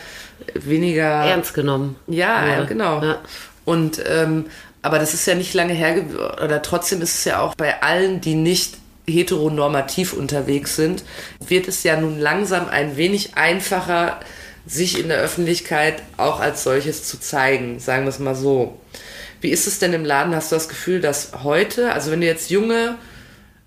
[0.55, 1.96] weniger Ernst genommen.
[2.07, 3.02] ja, ja, genau.
[3.02, 3.18] Ja.
[3.64, 4.46] Und ähm,
[4.83, 5.94] aber das ist ja nicht lange her
[6.42, 8.78] oder trotzdem ist es ja auch bei allen, die nicht
[9.09, 11.05] heteronormativ unterwegs sind,
[11.46, 14.20] wird es ja nun langsam ein wenig einfacher,
[14.66, 18.78] sich in der Öffentlichkeit auch als solches zu zeigen, sagen wir es mal so.
[19.40, 20.35] Wie ist es denn im Laden?
[20.35, 22.96] Hast du das Gefühl, dass heute, also wenn du jetzt junge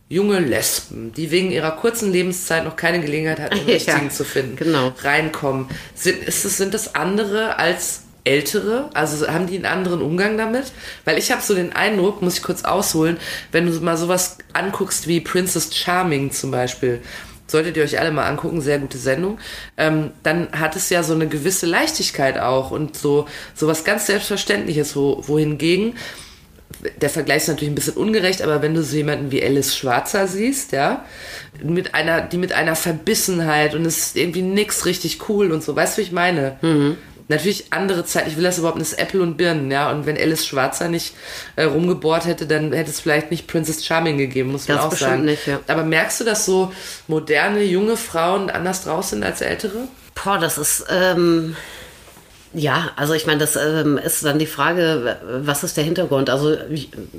[0.08, 4.24] junge Lesben, die wegen ihrer kurzen Lebenszeit noch keine Gelegenheit hatten, einen Ja, richtigen zu
[4.24, 4.94] finden, genau.
[5.02, 5.68] reinkommen.
[5.96, 8.90] Sind, ist es, sind das andere als ältere?
[8.94, 10.72] Also haben die einen anderen Umgang damit?
[11.06, 13.18] Weil ich habe so den Eindruck, muss ich kurz ausholen,
[13.52, 17.02] wenn du mal sowas anguckst wie Princess Charming zum Beispiel,
[17.48, 19.40] solltet ihr euch alle mal angucken, sehr gute Sendung,
[19.78, 24.08] ähm, dann hat es ja so eine gewisse Leichtigkeit auch und so, so was ganz
[24.08, 25.96] Selbstverständliches, wo, wohingegen
[27.02, 30.28] der Vergleich ist natürlich ein bisschen ungerecht, aber wenn du so jemanden wie Alice Schwarzer
[30.28, 31.06] siehst, ja,
[31.64, 35.76] mit einer, die mit einer Verbissenheit und es ist irgendwie nix richtig cool und so,
[35.76, 36.58] weißt du, wie ich meine?
[37.28, 40.46] Natürlich andere Zeit, ich will das überhaupt nicht Äpfel und Birnen, ja, und wenn Alice
[40.46, 41.16] Schwarzer nicht
[41.56, 44.98] äh, rumgebohrt hätte, dann hätte es vielleicht nicht Princess Charming gegeben, muss man Ganz auch
[44.98, 45.26] sagen.
[45.26, 45.60] nicht, ja.
[45.68, 46.72] Aber merkst du, dass so
[47.08, 49.88] moderne, junge Frauen anders draus sind als ältere?
[50.24, 51.56] Boah, das ist, ähm,
[52.56, 56.30] ja, also ich meine, das ähm, ist dann die Frage, was ist der Hintergrund?
[56.30, 56.56] Also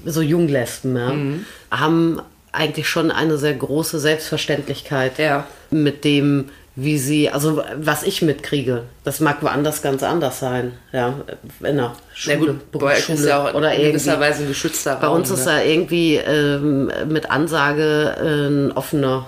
[0.05, 1.45] so Junglesben ja, Mhm.
[1.71, 2.21] haben
[2.53, 5.47] eigentlich schon eine sehr große Selbstverständlichkeit Ja.
[5.71, 11.15] mit dem, wie sie, also was ich mitkriege, das mag woanders ganz anders sein, ja,
[11.63, 14.27] in der Schule, Na gut, bei euch ist Berufsschule ja auch oder in gewisser irgendwie.
[14.29, 15.17] Weise ein geschützter Bei Raum.
[15.19, 15.53] uns ist ne?
[15.53, 19.27] da irgendwie ähm, mit Ansage äh, ein offener,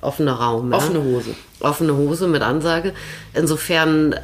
[0.00, 0.72] offener Raum.
[0.72, 1.04] Offene ja?
[1.04, 1.34] Hose.
[1.60, 2.92] Offene Hose mit Ansage.
[3.34, 4.18] Insofern äh,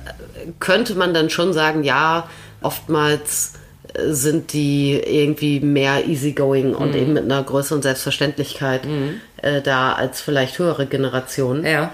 [0.61, 2.29] könnte man dann schon sagen, ja,
[2.63, 3.55] oftmals
[3.95, 6.77] äh, sind die irgendwie mehr easygoing Mhm.
[6.77, 8.83] und eben mit einer größeren Selbstverständlichkeit
[9.43, 11.65] äh, da als vielleicht höhere Generationen.
[11.65, 11.93] Ja.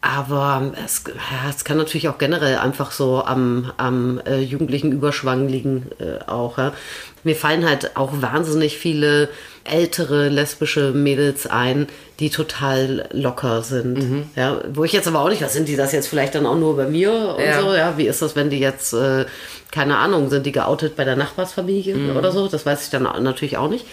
[0.00, 5.48] Aber es, ja, es kann natürlich auch generell einfach so am, am äh, jugendlichen Überschwang
[5.48, 6.58] liegen äh, auch.
[6.58, 6.74] Ja.
[7.22, 9.30] Mir fallen halt auch wahnsinnig viele
[9.64, 11.86] ältere lesbische Mädels ein,
[12.20, 13.94] die total locker sind.
[13.98, 14.24] Mhm.
[14.36, 16.58] Ja, wo ich jetzt aber auch nicht, was sind die das jetzt vielleicht dann auch
[16.58, 17.60] nur bei mir und Ja.
[17.60, 17.74] so?
[17.74, 19.24] Ja, wie ist das, wenn die jetzt, äh,
[19.72, 22.16] keine Ahnung, sind die geoutet bei der Nachbarsfamilie Mhm.
[22.16, 22.46] oder so?
[22.46, 23.86] Das weiß ich dann natürlich auch nicht.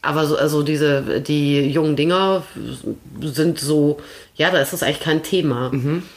[0.00, 2.44] Aber so, also diese, die jungen Dinger
[3.20, 3.98] sind so,
[4.36, 5.72] ja, da ist das eigentlich kein Thema.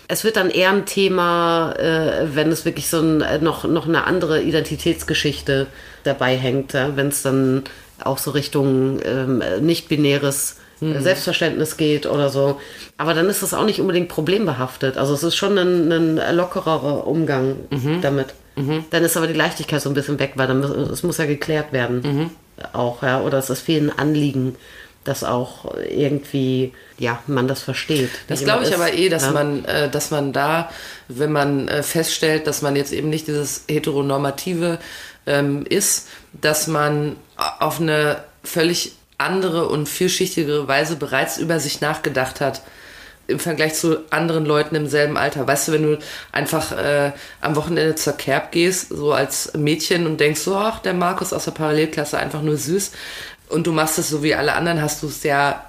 [0.07, 3.87] Es wird dann eher ein Thema, äh, wenn es wirklich so ein, äh, noch, noch
[3.87, 5.65] eine andere Identitätsgeschichte
[6.03, 6.95] dabei hängt, ja?
[6.95, 7.63] wenn es dann
[8.05, 12.59] auch so Richtung ähm, nicht-binäres Selbstverständnis geht oder so.
[12.97, 14.97] Aber dann ist das auch nicht unbedingt problembehaftet.
[14.97, 17.57] Also es ist schon ein, ein lockerer Umgang
[18.01, 18.33] damit.
[18.89, 21.71] Dann ist aber die Leichtigkeit so ein bisschen weg, weil dann es muss ja geklärt
[21.71, 22.31] werden.
[22.73, 23.21] Auch, ja.
[23.21, 24.55] Oder es ist vielen Anliegen,
[25.03, 28.09] dass auch irgendwie, ja, man das versteht.
[28.27, 28.99] Das glaube ich immer aber ist.
[28.99, 29.31] eh, dass ja.
[29.31, 30.69] man, äh, dass man da,
[31.07, 34.79] wenn man äh, feststellt, dass man jetzt eben nicht dieses heteronormative
[35.25, 42.41] ähm, ist, dass man auf eine völlig andere und vielschichtigere Weise bereits über sich nachgedacht
[42.41, 42.61] hat
[43.27, 45.47] im Vergleich zu anderen Leuten im selben Alter.
[45.47, 45.99] Weißt du, wenn du
[46.31, 50.93] einfach äh, am Wochenende zur Kerb gehst, so als Mädchen und denkst so, ach, der
[50.93, 52.91] Markus aus der Parallelklasse, einfach nur süß
[53.49, 55.65] und du machst es so wie alle anderen, hast du es ja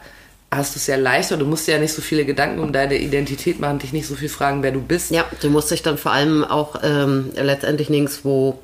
[0.50, 2.98] hast du es ja leichter, du musst dir ja nicht so viele Gedanken um deine
[2.98, 5.10] Identität machen, dich nicht so viel fragen, wer du bist.
[5.10, 8.58] Ja, du musst dich dann vor allem auch ähm, letztendlich nirgendwo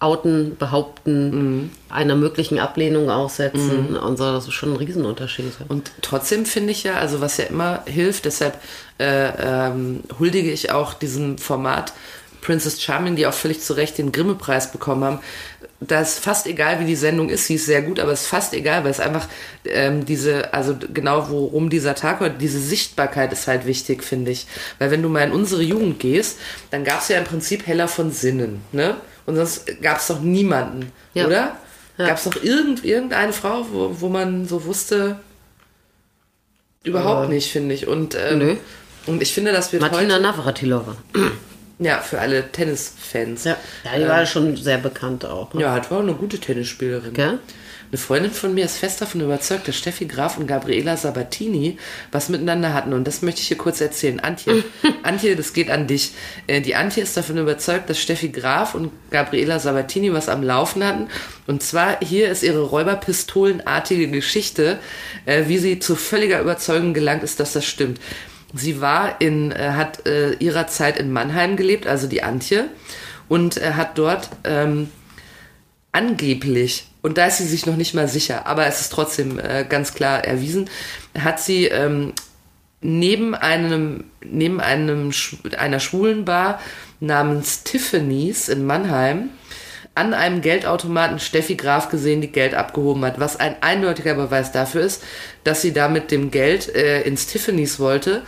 [0.00, 4.24] outen, behaupten, einer möglichen Ablehnung aussetzen und so.
[4.24, 5.52] Das ist schon ein Riesenunterschied.
[5.68, 8.58] Und trotzdem finde ich ja, also was ja immer hilft, deshalb
[8.98, 11.92] äh, ähm, huldige ich auch diesem Format
[12.40, 15.18] Princess Charming, die auch völlig zu Recht den Grimme-Preis bekommen haben.
[15.80, 18.28] Da ist fast egal, wie die Sendung ist, sie ist sehr gut, aber es ist
[18.28, 19.28] fast egal, weil es einfach
[19.64, 24.46] ähm, diese, also genau worum dieser Tag heute, diese Sichtbarkeit ist halt wichtig, finde ich.
[24.78, 26.38] Weil wenn du mal in unsere Jugend gehst,
[26.70, 28.96] dann gab es ja im Prinzip Heller von Sinnen, ne?
[29.26, 31.26] Und sonst gab es doch niemanden, Ja.
[31.26, 31.56] oder?
[31.98, 32.06] Ja.
[32.06, 35.20] Gab es noch irgend, irgendeine Frau, wo, wo man so wusste,
[36.82, 37.86] überhaupt nicht, finde ich.
[37.86, 38.58] Und, ähm,
[39.06, 40.96] und ich finde, dass wir Martina heute, Navratilova.
[41.78, 43.44] ja, für alle Tennisfans.
[43.44, 45.52] Ja, ja die war schon sehr bekannt auch.
[45.52, 45.62] Ne?
[45.62, 47.12] Ja, hat war auch eine gute Tennisspielerin.
[47.12, 47.38] Gell?
[47.92, 51.76] Eine Freundin von mir ist fest davon überzeugt, dass Steffi Graf und Gabriela Sabatini
[52.12, 52.92] was miteinander hatten.
[52.92, 54.20] Und das möchte ich hier kurz erzählen.
[54.20, 54.62] Antje,
[55.02, 56.12] Antje, das geht an dich.
[56.46, 60.84] Äh, Die Antje ist davon überzeugt, dass Steffi Graf und Gabriela Sabatini was am Laufen
[60.84, 61.08] hatten.
[61.48, 64.78] Und zwar hier ist ihre Räuberpistolenartige Geschichte,
[65.26, 68.00] äh, wie sie zu völliger Überzeugung gelangt ist, dass das stimmt.
[68.54, 70.04] Sie war in, äh, hat
[70.38, 72.68] ihrer Zeit in Mannheim gelebt, also die Antje,
[73.28, 74.90] und hat dort ähm,
[75.92, 79.64] angeblich, und da ist sie sich noch nicht mal sicher, aber es ist trotzdem äh,
[79.68, 80.68] ganz klar erwiesen,
[81.18, 82.12] hat sie ähm,
[82.80, 85.12] neben einem, neben einem,
[85.58, 86.60] einer schwulen Bar
[87.00, 89.30] namens Tiffany's in Mannheim
[89.94, 94.82] an einem Geldautomaten Steffi Graf gesehen, die Geld abgehoben hat, was ein eindeutiger Beweis dafür
[94.82, 95.02] ist,
[95.44, 98.22] dass sie da mit dem Geld äh, ins Tiffany's wollte,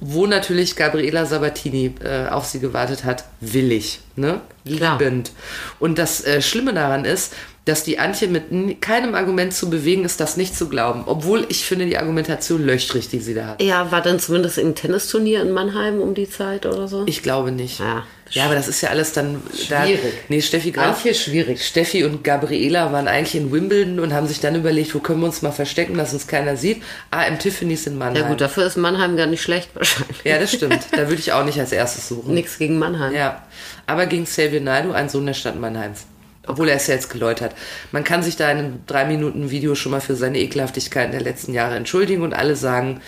[0.00, 4.40] wo natürlich Gabriela Sabatini äh, auf sie gewartet hat, willig, ne?
[4.64, 4.98] Klar.
[4.98, 5.32] Liebend.
[5.78, 7.34] Und das äh, Schlimme daran ist,
[7.66, 11.04] dass die Antje mit keinem Argument zu bewegen ist, das nicht zu glauben.
[11.06, 13.62] Obwohl ich finde die Argumentation löchrig, die sie da hat.
[13.62, 17.04] Ja, war dann zumindest ein Tennisturnier in Mannheim um die Zeit oder so?
[17.06, 17.78] Ich glaube nicht.
[17.80, 18.04] Ja.
[18.32, 19.42] Ja, aber das ist ja alles dann.
[19.52, 20.00] Schwierig.
[20.00, 20.98] Da, nee, Steffi Graf.
[20.98, 21.66] Antje schwierig.
[21.66, 25.26] Steffi und Gabriela waren eigentlich in Wimbledon und haben sich dann überlegt, wo können wir
[25.26, 26.82] uns mal verstecken, dass uns keiner sieht.
[27.10, 28.22] Ah, im Tiffany's in Mannheim.
[28.22, 30.22] Ja gut, dafür ist Mannheim gar nicht schlecht wahrscheinlich.
[30.22, 30.78] Ja, das stimmt.
[30.92, 32.32] Da würde ich auch nicht als erstes suchen.
[32.32, 33.12] Nichts gegen Mannheim.
[33.12, 33.42] Ja,
[33.86, 36.06] aber gegen Xavier Naidoo, ein Sohn der Stadt Mannheims.
[36.46, 37.54] Obwohl er es ja jetzt geläutert.
[37.92, 41.20] Man kann sich da in einem drei Minuten Video schon mal für seine Ekelhaftigkeiten der
[41.20, 43.02] letzten Jahre entschuldigen und alle sagen,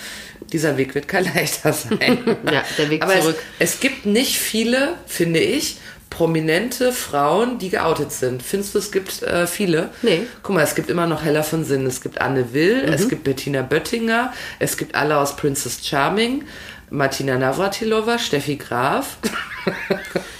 [0.53, 2.18] dieser Weg wird kein leichter sein.
[2.53, 3.37] Ja, der Weg aber zurück.
[3.59, 5.79] Es, es gibt nicht viele, finde ich,
[6.11, 8.42] prominente Frauen, die geoutet sind.
[8.42, 9.88] Findest du, es gibt äh, viele?
[10.03, 10.27] Nee.
[10.42, 11.87] Guck mal, es gibt immer noch Hella von Sinn.
[11.87, 12.92] Es gibt Anne Will, Mhm.
[12.92, 16.45] es gibt Bettina Böttinger, es gibt alle aus Princess Charming,
[16.90, 19.16] Martina Navratilova, Steffi Graf.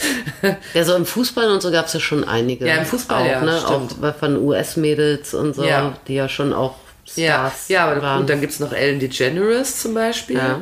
[0.74, 2.66] Ja, so im Fußball und so gab es ja schon einige.
[2.66, 3.61] Ja, im Fußball, auch, ja, ne?
[3.64, 3.96] stimmt.
[4.02, 5.96] Auch von US-Mädels und so, Ja.
[6.09, 6.76] die ja schon auch
[7.14, 8.20] Ja, Stars ja aber waren.
[8.20, 10.37] gut, dann gibt es noch Ellen DeGeneres zum Beispiel.
[10.37, 10.61] Ja.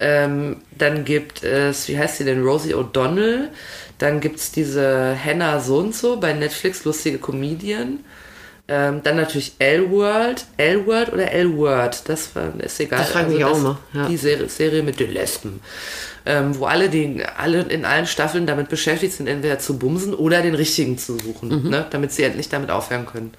[0.00, 3.48] Ähm, dann gibt es, wie heißt sie denn, Rosie O'Donnell.
[3.98, 8.00] Dann gibt es diese Hannah so und so bei Netflix, lustige Comedian.
[8.68, 10.44] Ähm, dann natürlich L-World.
[10.58, 12.02] L-World oder L-Word?
[12.08, 13.00] Das war, ist egal.
[13.00, 14.06] Also Das frage ich mich auch immer, ja.
[14.06, 15.60] Die Serie, Serie mit den Lesben.
[16.30, 20.42] Ähm, wo alle, die, alle in allen Staffeln damit beschäftigt sind, entweder zu bumsen oder
[20.42, 21.70] den richtigen zu suchen, Mhm.
[21.70, 21.86] ne?
[21.88, 23.32] damit sie endlich damit aufhören können.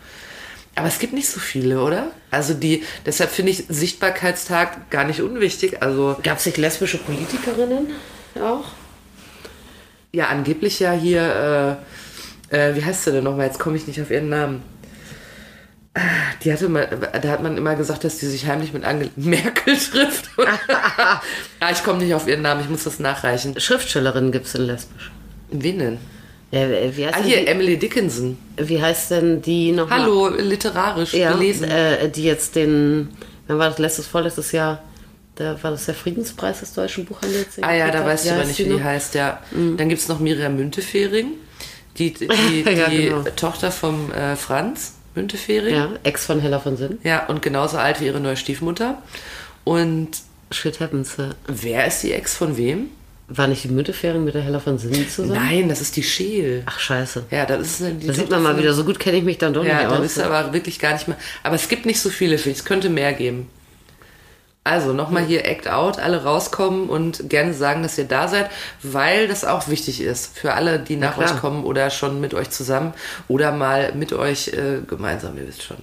[0.76, 2.08] Aber es gibt nicht so viele, oder?
[2.32, 5.84] Also die, deshalb finde ich Sichtbarkeitstag gar nicht unwichtig.
[5.84, 7.88] Also Gab es nicht lesbische Politikerinnen
[8.42, 8.66] auch?
[10.12, 11.78] ja, angeblich ja hier,
[12.52, 13.46] äh, äh, wie heißt sie denn nochmal?
[13.46, 14.64] Jetzt komme ich nicht auf ihren Namen.
[16.44, 16.88] Die hatte mal,
[17.22, 20.30] da hat man immer gesagt, dass die sich heimlich mit Angela Merkel trifft.
[20.38, 21.20] ah,
[21.72, 23.60] ich komme nicht auf ihren Namen, ich muss das nachreichen.
[23.60, 25.12] Schriftstellerinnen gibt es in lesbisch.
[25.52, 25.98] Wen denn?
[26.52, 26.62] Ja,
[27.12, 28.38] Ah, hier, die, Emily Dickinson.
[28.58, 29.90] wie heißt denn die noch?
[29.90, 31.70] Hallo, literarisch Ja, gelesen.
[31.70, 33.10] äh, die jetzt den,
[33.48, 34.82] wann war das letztes, vorletztes Jahr,
[35.36, 37.48] da war das der Friedenspreis des deutschen Buchhandels.
[37.62, 38.84] Ah ja, da weißt du aber nicht, wie die noch?
[38.84, 39.42] heißt, ja.
[39.52, 41.34] Dann gibt es noch Miriam Müntefering,
[41.98, 43.24] die, die, die Ja, genau.
[43.36, 44.94] Tochter vom äh, Franz.
[45.16, 45.74] Müntefering.
[45.76, 47.00] Ja, Ex von Hella von Sinn.
[47.04, 49.02] Ja, und genauso alt wie ihre neue Stiefmutter.
[49.64, 50.10] Und
[50.52, 51.16] Shit happens.
[51.18, 51.30] ja.
[51.48, 52.88] wer ist die Ex von wem?
[53.32, 55.34] War nicht die Müntefering mit der Hella von Sinn zusammen?
[55.40, 56.64] Nein, das ist die Scheel.
[56.66, 57.26] Ach, scheiße.
[57.30, 59.54] Ja, das ist die Da sieht man mal wieder, so gut kenne ich mich dann
[59.54, 60.00] doch Ja, nicht aus.
[60.02, 61.18] bist du aber wirklich gar nicht mehr.
[61.44, 62.48] Aber es gibt nicht so viele, ich.
[62.48, 63.48] Es könnte mehr geben.
[64.70, 68.52] Also nochmal hier Act Out, alle rauskommen und gerne sagen, dass ihr da seid,
[68.84, 72.52] weil das auch wichtig ist für alle, die nach euch kommen oder schon mit euch
[72.52, 72.94] zusammen
[73.28, 75.78] oder mal mit euch äh, gemeinsam, ihr wisst schon.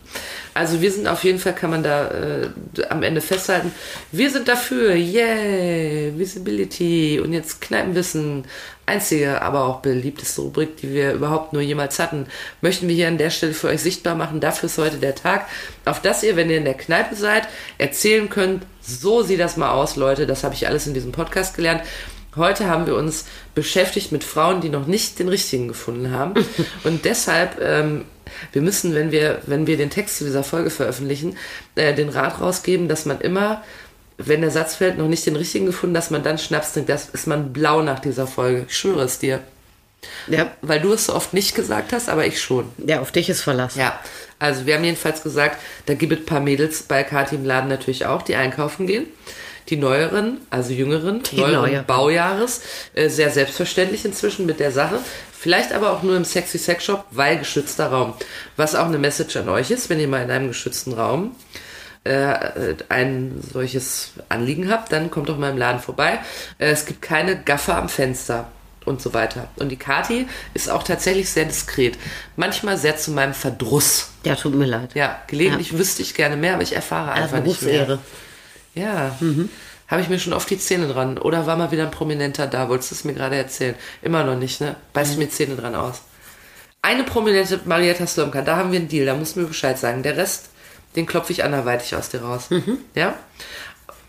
[0.55, 2.49] Also wir sind auf jeden Fall, kann man da äh,
[2.89, 3.73] am Ende festhalten,
[4.13, 7.21] wir sind dafür, yay, Visibility.
[7.21, 8.45] Und jetzt Kneipenwissen,
[8.87, 12.27] einzige, aber auch beliebteste Rubrik, die wir überhaupt nur jemals hatten,
[12.61, 14.41] möchten wir hier an der Stelle für euch sichtbar machen.
[14.41, 15.47] Dafür ist heute der Tag,
[15.85, 19.73] auf das ihr, wenn ihr in der Kneipe seid, erzählen könnt, so sieht das mal
[19.73, 21.83] aus, Leute, das habe ich alles in diesem Podcast gelernt.
[22.37, 26.35] Heute haben wir uns beschäftigt mit Frauen, die noch nicht den richtigen gefunden haben.
[26.85, 28.05] Und deshalb, ähm,
[28.53, 31.37] wir müssen, wenn wir, wenn wir den Text zu dieser Folge veröffentlichen,
[31.75, 33.65] äh, den Rat rausgeben, dass man immer,
[34.19, 36.89] wenn der Satz fällt, noch nicht den richtigen gefunden, dass man dann Schnaps trinkt.
[36.89, 38.65] Das ist man blau nach dieser Folge.
[38.69, 39.41] Ich schwöre es dir.
[40.29, 42.71] Ja, Weil du es so oft nicht gesagt hast, aber ich schon.
[42.87, 43.75] ja, auf dich ist Verlass.
[43.77, 43.99] Ja,
[44.39, 47.69] also wir haben jedenfalls gesagt, da gibt es ein paar Mädels bei Kati im Laden
[47.69, 49.07] natürlich auch, die einkaufen gehen.
[49.69, 51.87] Die neueren, also jüngeren, Die neueren neueren.
[51.87, 52.61] Baujahres,
[52.95, 55.01] äh, sehr selbstverständlich inzwischen mit der Sache.
[55.37, 58.15] Vielleicht aber auch nur im Sexy Sex Shop, weil geschützter Raum.
[58.57, 61.35] Was auch eine Message an euch ist, wenn ihr mal in einem geschützten Raum
[62.07, 66.19] äh, ein solches Anliegen habt, dann kommt doch mal im Laden vorbei.
[66.59, 68.49] Äh, es gibt keine Gaffer am Fenster
[68.85, 69.49] und so weiter.
[69.57, 71.99] Und die Kati ist auch tatsächlich sehr diskret.
[72.37, 74.11] Manchmal sehr zu meinem Verdruss.
[74.25, 74.95] Ja, tut mir leid.
[74.95, 77.85] Ja, gelegentlich wüsste ich gerne mehr, aber ich erfahre Also einfach nicht mehr.
[77.85, 77.99] Berufsehre.
[78.75, 79.17] Ja.
[79.89, 81.19] Habe ich mir schon oft die Zähne dran.
[81.19, 82.69] Oder war mal wieder ein Prominenter da?
[82.69, 83.75] Wolltest du es mir gerade erzählen?
[84.03, 84.77] Immer noch nicht, ne?
[84.93, 86.03] Beiß ich mir Zähne dran aus.
[86.83, 90.05] Eine prominente Marietta Slomka, da haben wir einen Deal, da musst du mir Bescheid sagen.
[90.05, 90.51] Der Rest,
[90.97, 92.49] den klopfe ich anderweitig aus dir raus.
[92.95, 93.15] Ja?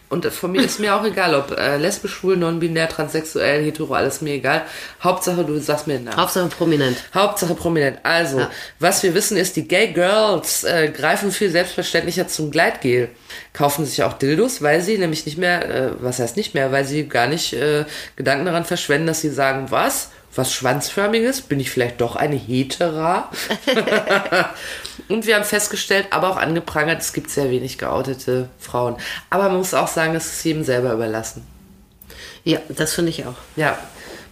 [0.10, 4.22] Und von mir ist mir auch egal, ob äh, lesbisch, schwul, non-binär, transsexuell, hetero, alles
[4.22, 4.62] mir egal.
[5.04, 6.16] Hauptsache, du sagst mir den Namen.
[6.16, 6.98] Hauptsache prominent.
[7.14, 8.00] Hauptsache prominent.
[8.04, 8.52] Also, Ja.
[8.80, 13.10] was wir wissen ist, die Gay Girls äh, greifen viel selbstverständlicher zum Gleitgel.
[13.52, 16.86] Kaufen sich auch Dildos, weil sie nämlich nicht mehr, äh, was heißt nicht mehr, weil
[16.86, 17.84] sie gar nicht äh,
[18.16, 20.12] Gedanken daran verschwenden, dass sie sagen, was?
[20.34, 21.42] Was Schwanzförmiges?
[21.42, 23.30] Bin ich vielleicht doch eine Hetera?
[25.10, 28.98] Und wir haben festgestellt, aber auch angeprangert, es gibt sehr wenig geoutete Frauen.
[29.30, 31.46] Aber man muss auch sagen, es ist jedem selber überlassen.
[32.44, 33.36] Ja, das finde ich auch.
[33.56, 33.78] Ja,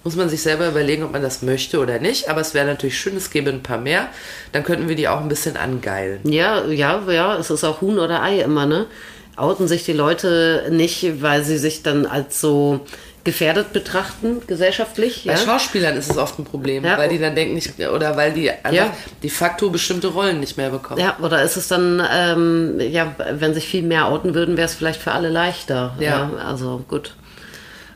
[0.05, 2.29] muss man sich selber überlegen, ob man das möchte oder nicht.
[2.29, 4.09] Aber es wäre natürlich schön, es gäbe ein paar mehr.
[4.51, 6.19] Dann könnten wir die auch ein bisschen angeilen.
[6.23, 8.85] Ja, ja, ja, es ist auch Huhn oder Ei immer, ne?
[9.35, 12.85] Outen sich die Leute nicht, weil sie sich dann als so
[13.25, 15.23] gefährdet betrachten, gesellschaftlich.
[15.25, 15.37] Bei Ja?
[15.37, 16.97] Schauspielern ist es oft ein Problem, Ja.
[16.97, 18.93] weil die dann denken nicht, oder weil die Ja.
[19.21, 21.01] de facto bestimmte Rollen nicht mehr bekommen.
[21.01, 24.75] ja, oder ist es dann, ähm, ja, wenn sich viel mehr outen würden, wäre es
[24.75, 25.95] vielleicht für alle leichter.
[25.99, 26.31] Ja.
[26.47, 27.15] also gut.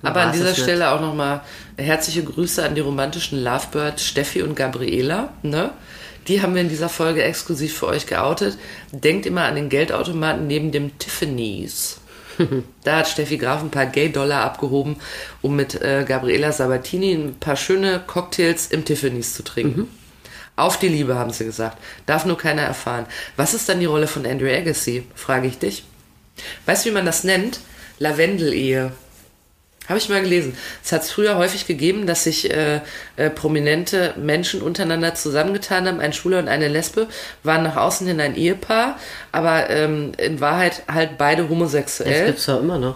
[0.01, 0.63] Man Aber an dieser es nicht.
[0.63, 1.41] Stelle auch nochmal
[1.77, 5.33] herzliche Grüße an die romantischen Lovebirds Steffi und Gabriela.
[5.43, 5.71] Ne?
[6.27, 8.57] Die haben wir in dieser Folge exklusiv für euch geoutet.
[8.91, 11.99] Denkt immer an den Geldautomaten neben dem Tiffany's.
[12.84, 14.97] Da hat Steffi Graf ein paar Gay-Dollar abgehoben,
[15.41, 19.88] um mit äh, Gabriela Sabatini ein paar schöne Cocktails im Tiffany's zu trinken.
[20.56, 21.78] Auf die Liebe, haben sie gesagt.
[22.06, 23.06] Darf nur keiner erfahren.
[23.38, 25.06] Was ist dann die Rolle von Andrew Agassi?
[25.15, 25.84] Frage ich dich.
[26.65, 27.62] Weißt du, wie man das nennt?
[27.99, 28.91] Lavendel-Ehe.
[29.89, 30.56] Habe ich mal gelesen.
[30.84, 32.80] Es hat es früher häufig gegeben, dass sich äh,
[33.17, 35.99] äh, prominente Menschen untereinander zusammengetan haben.
[35.99, 37.08] Ein Schwuler und eine Lesbe
[37.43, 38.97] waren nach außen hin ein Ehepaar,
[39.32, 42.28] aber ähm, in Wahrheit halt beide Das homosexuell.
[42.28, 42.95] gibt's ja immer noch.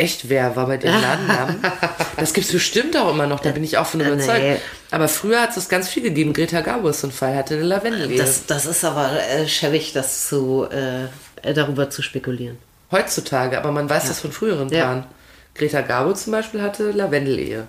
[0.00, 1.56] Echt, wer war bei dem Ladennamen?
[2.16, 4.38] das gibt's bestimmt auch immer noch, da bin ich auch von Äh, überzeugt.
[4.40, 4.56] nee.
[4.92, 6.32] Aber früher hat es ganz viel gegeben.
[6.32, 8.16] Greta Garbo ist so ein Fall, hatte eine Lavendel-Ehe.
[8.16, 12.56] Das, das ist aber äh, schäbig, das zu, äh, darüber zu spekulieren.
[12.92, 15.04] Heutzutage, aber man weiß das von früheren Ja.
[15.58, 17.66] Greta Garbo zum Beispiel hatte Lavendel-Ehe.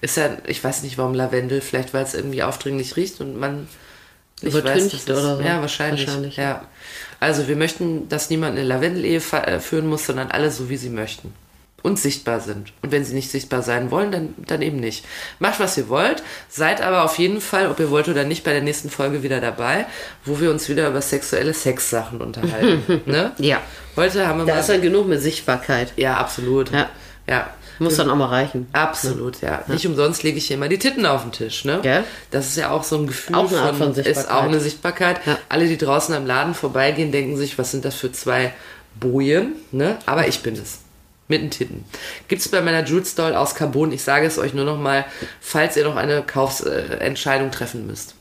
[0.00, 3.66] Ist ja, ich weiß nicht warum Lavendel, vielleicht weil es irgendwie aufdringlich riecht und man
[4.42, 5.42] nicht Übertüncht weiß, dass es- oder so.
[5.42, 6.06] Ja, wahrscheinlich.
[6.06, 6.66] Wahrscheinlich, ja.
[7.20, 10.90] Also wir möchten, dass niemand eine Lavendel-Ehe äh, führen muss, sondern alle so, wie sie
[10.90, 11.32] möchten.
[11.82, 12.72] Und sichtbar sind.
[12.80, 15.04] Und wenn sie nicht sichtbar sein wollen, dann, dann eben nicht.
[15.38, 16.22] Macht, was ihr wollt.
[16.48, 19.38] Seid aber auf jeden Fall, ob ihr wollt oder nicht, bei der nächsten Folge wieder
[19.40, 19.84] dabei,
[20.24, 23.02] wo wir uns wieder über sexuelle Sexsachen unterhalten.
[23.06, 23.32] ne?
[23.36, 23.60] Ja.
[23.96, 25.92] Heute haben wir Da mal ist ja genug mit Sichtbarkeit.
[25.96, 26.70] ja, absolut.
[26.72, 26.88] Ja.
[27.26, 27.50] Ja.
[27.80, 28.68] Muss dann auch mal reichen.
[28.72, 29.64] Absolut, ja.
[29.66, 31.80] Nicht umsonst lege ich hier immer die Titten auf den Tisch, ne?
[31.82, 32.04] Gell?
[32.30, 34.30] Das ist ja auch so ein Gefühl Auch eine Art von ist Sichtbarkeit.
[34.30, 35.20] auch eine Sichtbarkeit.
[35.26, 35.38] Ja.
[35.48, 38.52] Alle, die draußen am Laden vorbeigehen, denken sich, was sind das für zwei
[39.00, 39.98] Bojen, ne?
[40.06, 40.78] Aber ich bin es.
[41.26, 41.84] Mit den Titten.
[42.28, 45.06] Gibt's bei meiner Jules Doll aus Carbon, ich sage es euch nur noch mal,
[45.40, 48.14] falls ihr noch eine Kaufsentscheidung treffen müsst.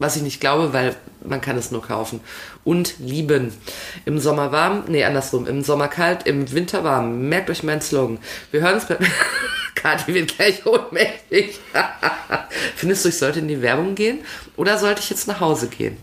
[0.00, 2.20] Was ich nicht glaube, weil man kann es nur kaufen.
[2.64, 3.52] Und lieben.
[4.06, 5.46] Im Sommer warm, nee, andersrum.
[5.46, 7.28] Im Sommer kalt, im Winter warm.
[7.28, 8.18] Merkt euch meinen Slogan.
[8.50, 8.96] Wir hören uns bei...
[9.74, 11.58] Kathi wird gleich ohnmächtig.
[12.76, 14.20] Findest du, ich sollte in die Werbung gehen?
[14.56, 15.96] Oder sollte ich jetzt nach Hause gehen?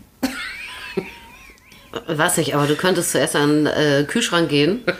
[2.06, 4.82] Weiß ich, aber du könntest zuerst an den äh, Kühlschrank gehen.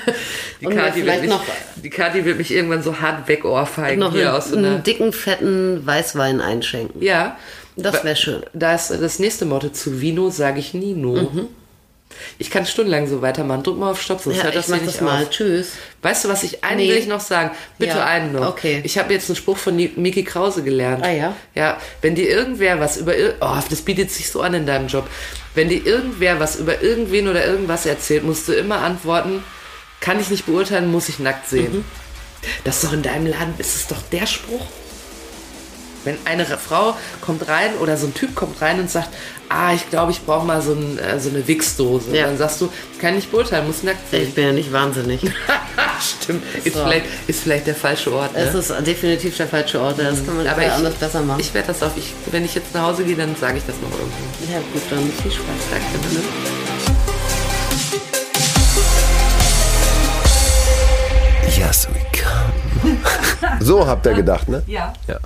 [0.60, 1.42] Die Kathi, wird mich, noch-
[1.76, 4.74] die Kathi wird mich irgendwann so hart wegohrfeigen noch hier aus einen, einer...
[4.74, 7.02] einen dicken, fetten Weißwein einschenken.
[7.02, 7.36] Ja.
[7.76, 8.42] Das wäre schön.
[8.52, 11.48] Da ist das nächste Motto zu Vino, sage ich Nino.
[12.38, 13.62] Ich kann stundenlang so weitermachen.
[13.62, 15.22] Drück mal auf Stopp, sonst Ja, hört ich das mach hier nicht das mal.
[15.22, 15.30] auf.
[15.30, 15.68] Tschüss.
[16.02, 16.88] Weißt du, was ich einen Nee.
[16.90, 17.50] will ich noch sagen?
[17.78, 18.48] Bitte Ja, einen noch.
[18.48, 18.80] okay.
[18.84, 21.04] Ich habe jetzt einen Spruch von Miki Krause gelernt.
[21.04, 21.36] Ah, ja?
[21.54, 25.08] Ja, wenn dir irgendwer was über oh, das bietet sich so an in deinem Job.
[25.54, 29.42] Wenn dir irgendwer was über irgendwen oder irgendwas erzählt, musst du immer antworten,
[30.00, 31.72] kann ich nicht beurteilen, muss ich nackt sehen.
[31.78, 31.84] Mhm.
[32.64, 34.64] Das ist doch in deinem Laden, ist es doch der Spruch?
[36.04, 39.10] Wenn eine Frau kommt rein oder so ein Typ kommt rein und sagt,
[39.50, 42.16] ah, ich glaube, ich brauche mal so, ein, äh, so eine Wichsdose.
[42.16, 42.24] Ja.
[42.26, 42.68] Dann sagst du,
[43.00, 44.28] kann ich nicht beurteilen, muss nackt sehen.
[44.28, 45.20] Ich bin ja nicht wahnsinnig.
[46.22, 46.82] Stimmt, ist, So.
[46.84, 48.32] vielleicht, ist vielleicht der falsche Ort.
[48.32, 48.40] Ne?
[48.40, 49.98] Es ist definitiv der falsche Ort.
[49.98, 51.40] Das kann man Aber ich- anders besser machen.
[51.40, 53.76] Ich werde das auf, ich, wenn ich jetzt nach Hause gehe, dann sage ich das
[53.76, 54.52] noch irgendwo.
[54.52, 55.44] ja, gut, dann viel Spaß.
[55.70, 56.14] Danke.
[56.14, 56.20] Ne?
[61.58, 62.96] Yes, we come.
[63.60, 64.62] So habt ihr gedacht, ne?
[64.66, 64.92] Ja.
[65.06, 65.18] Ja.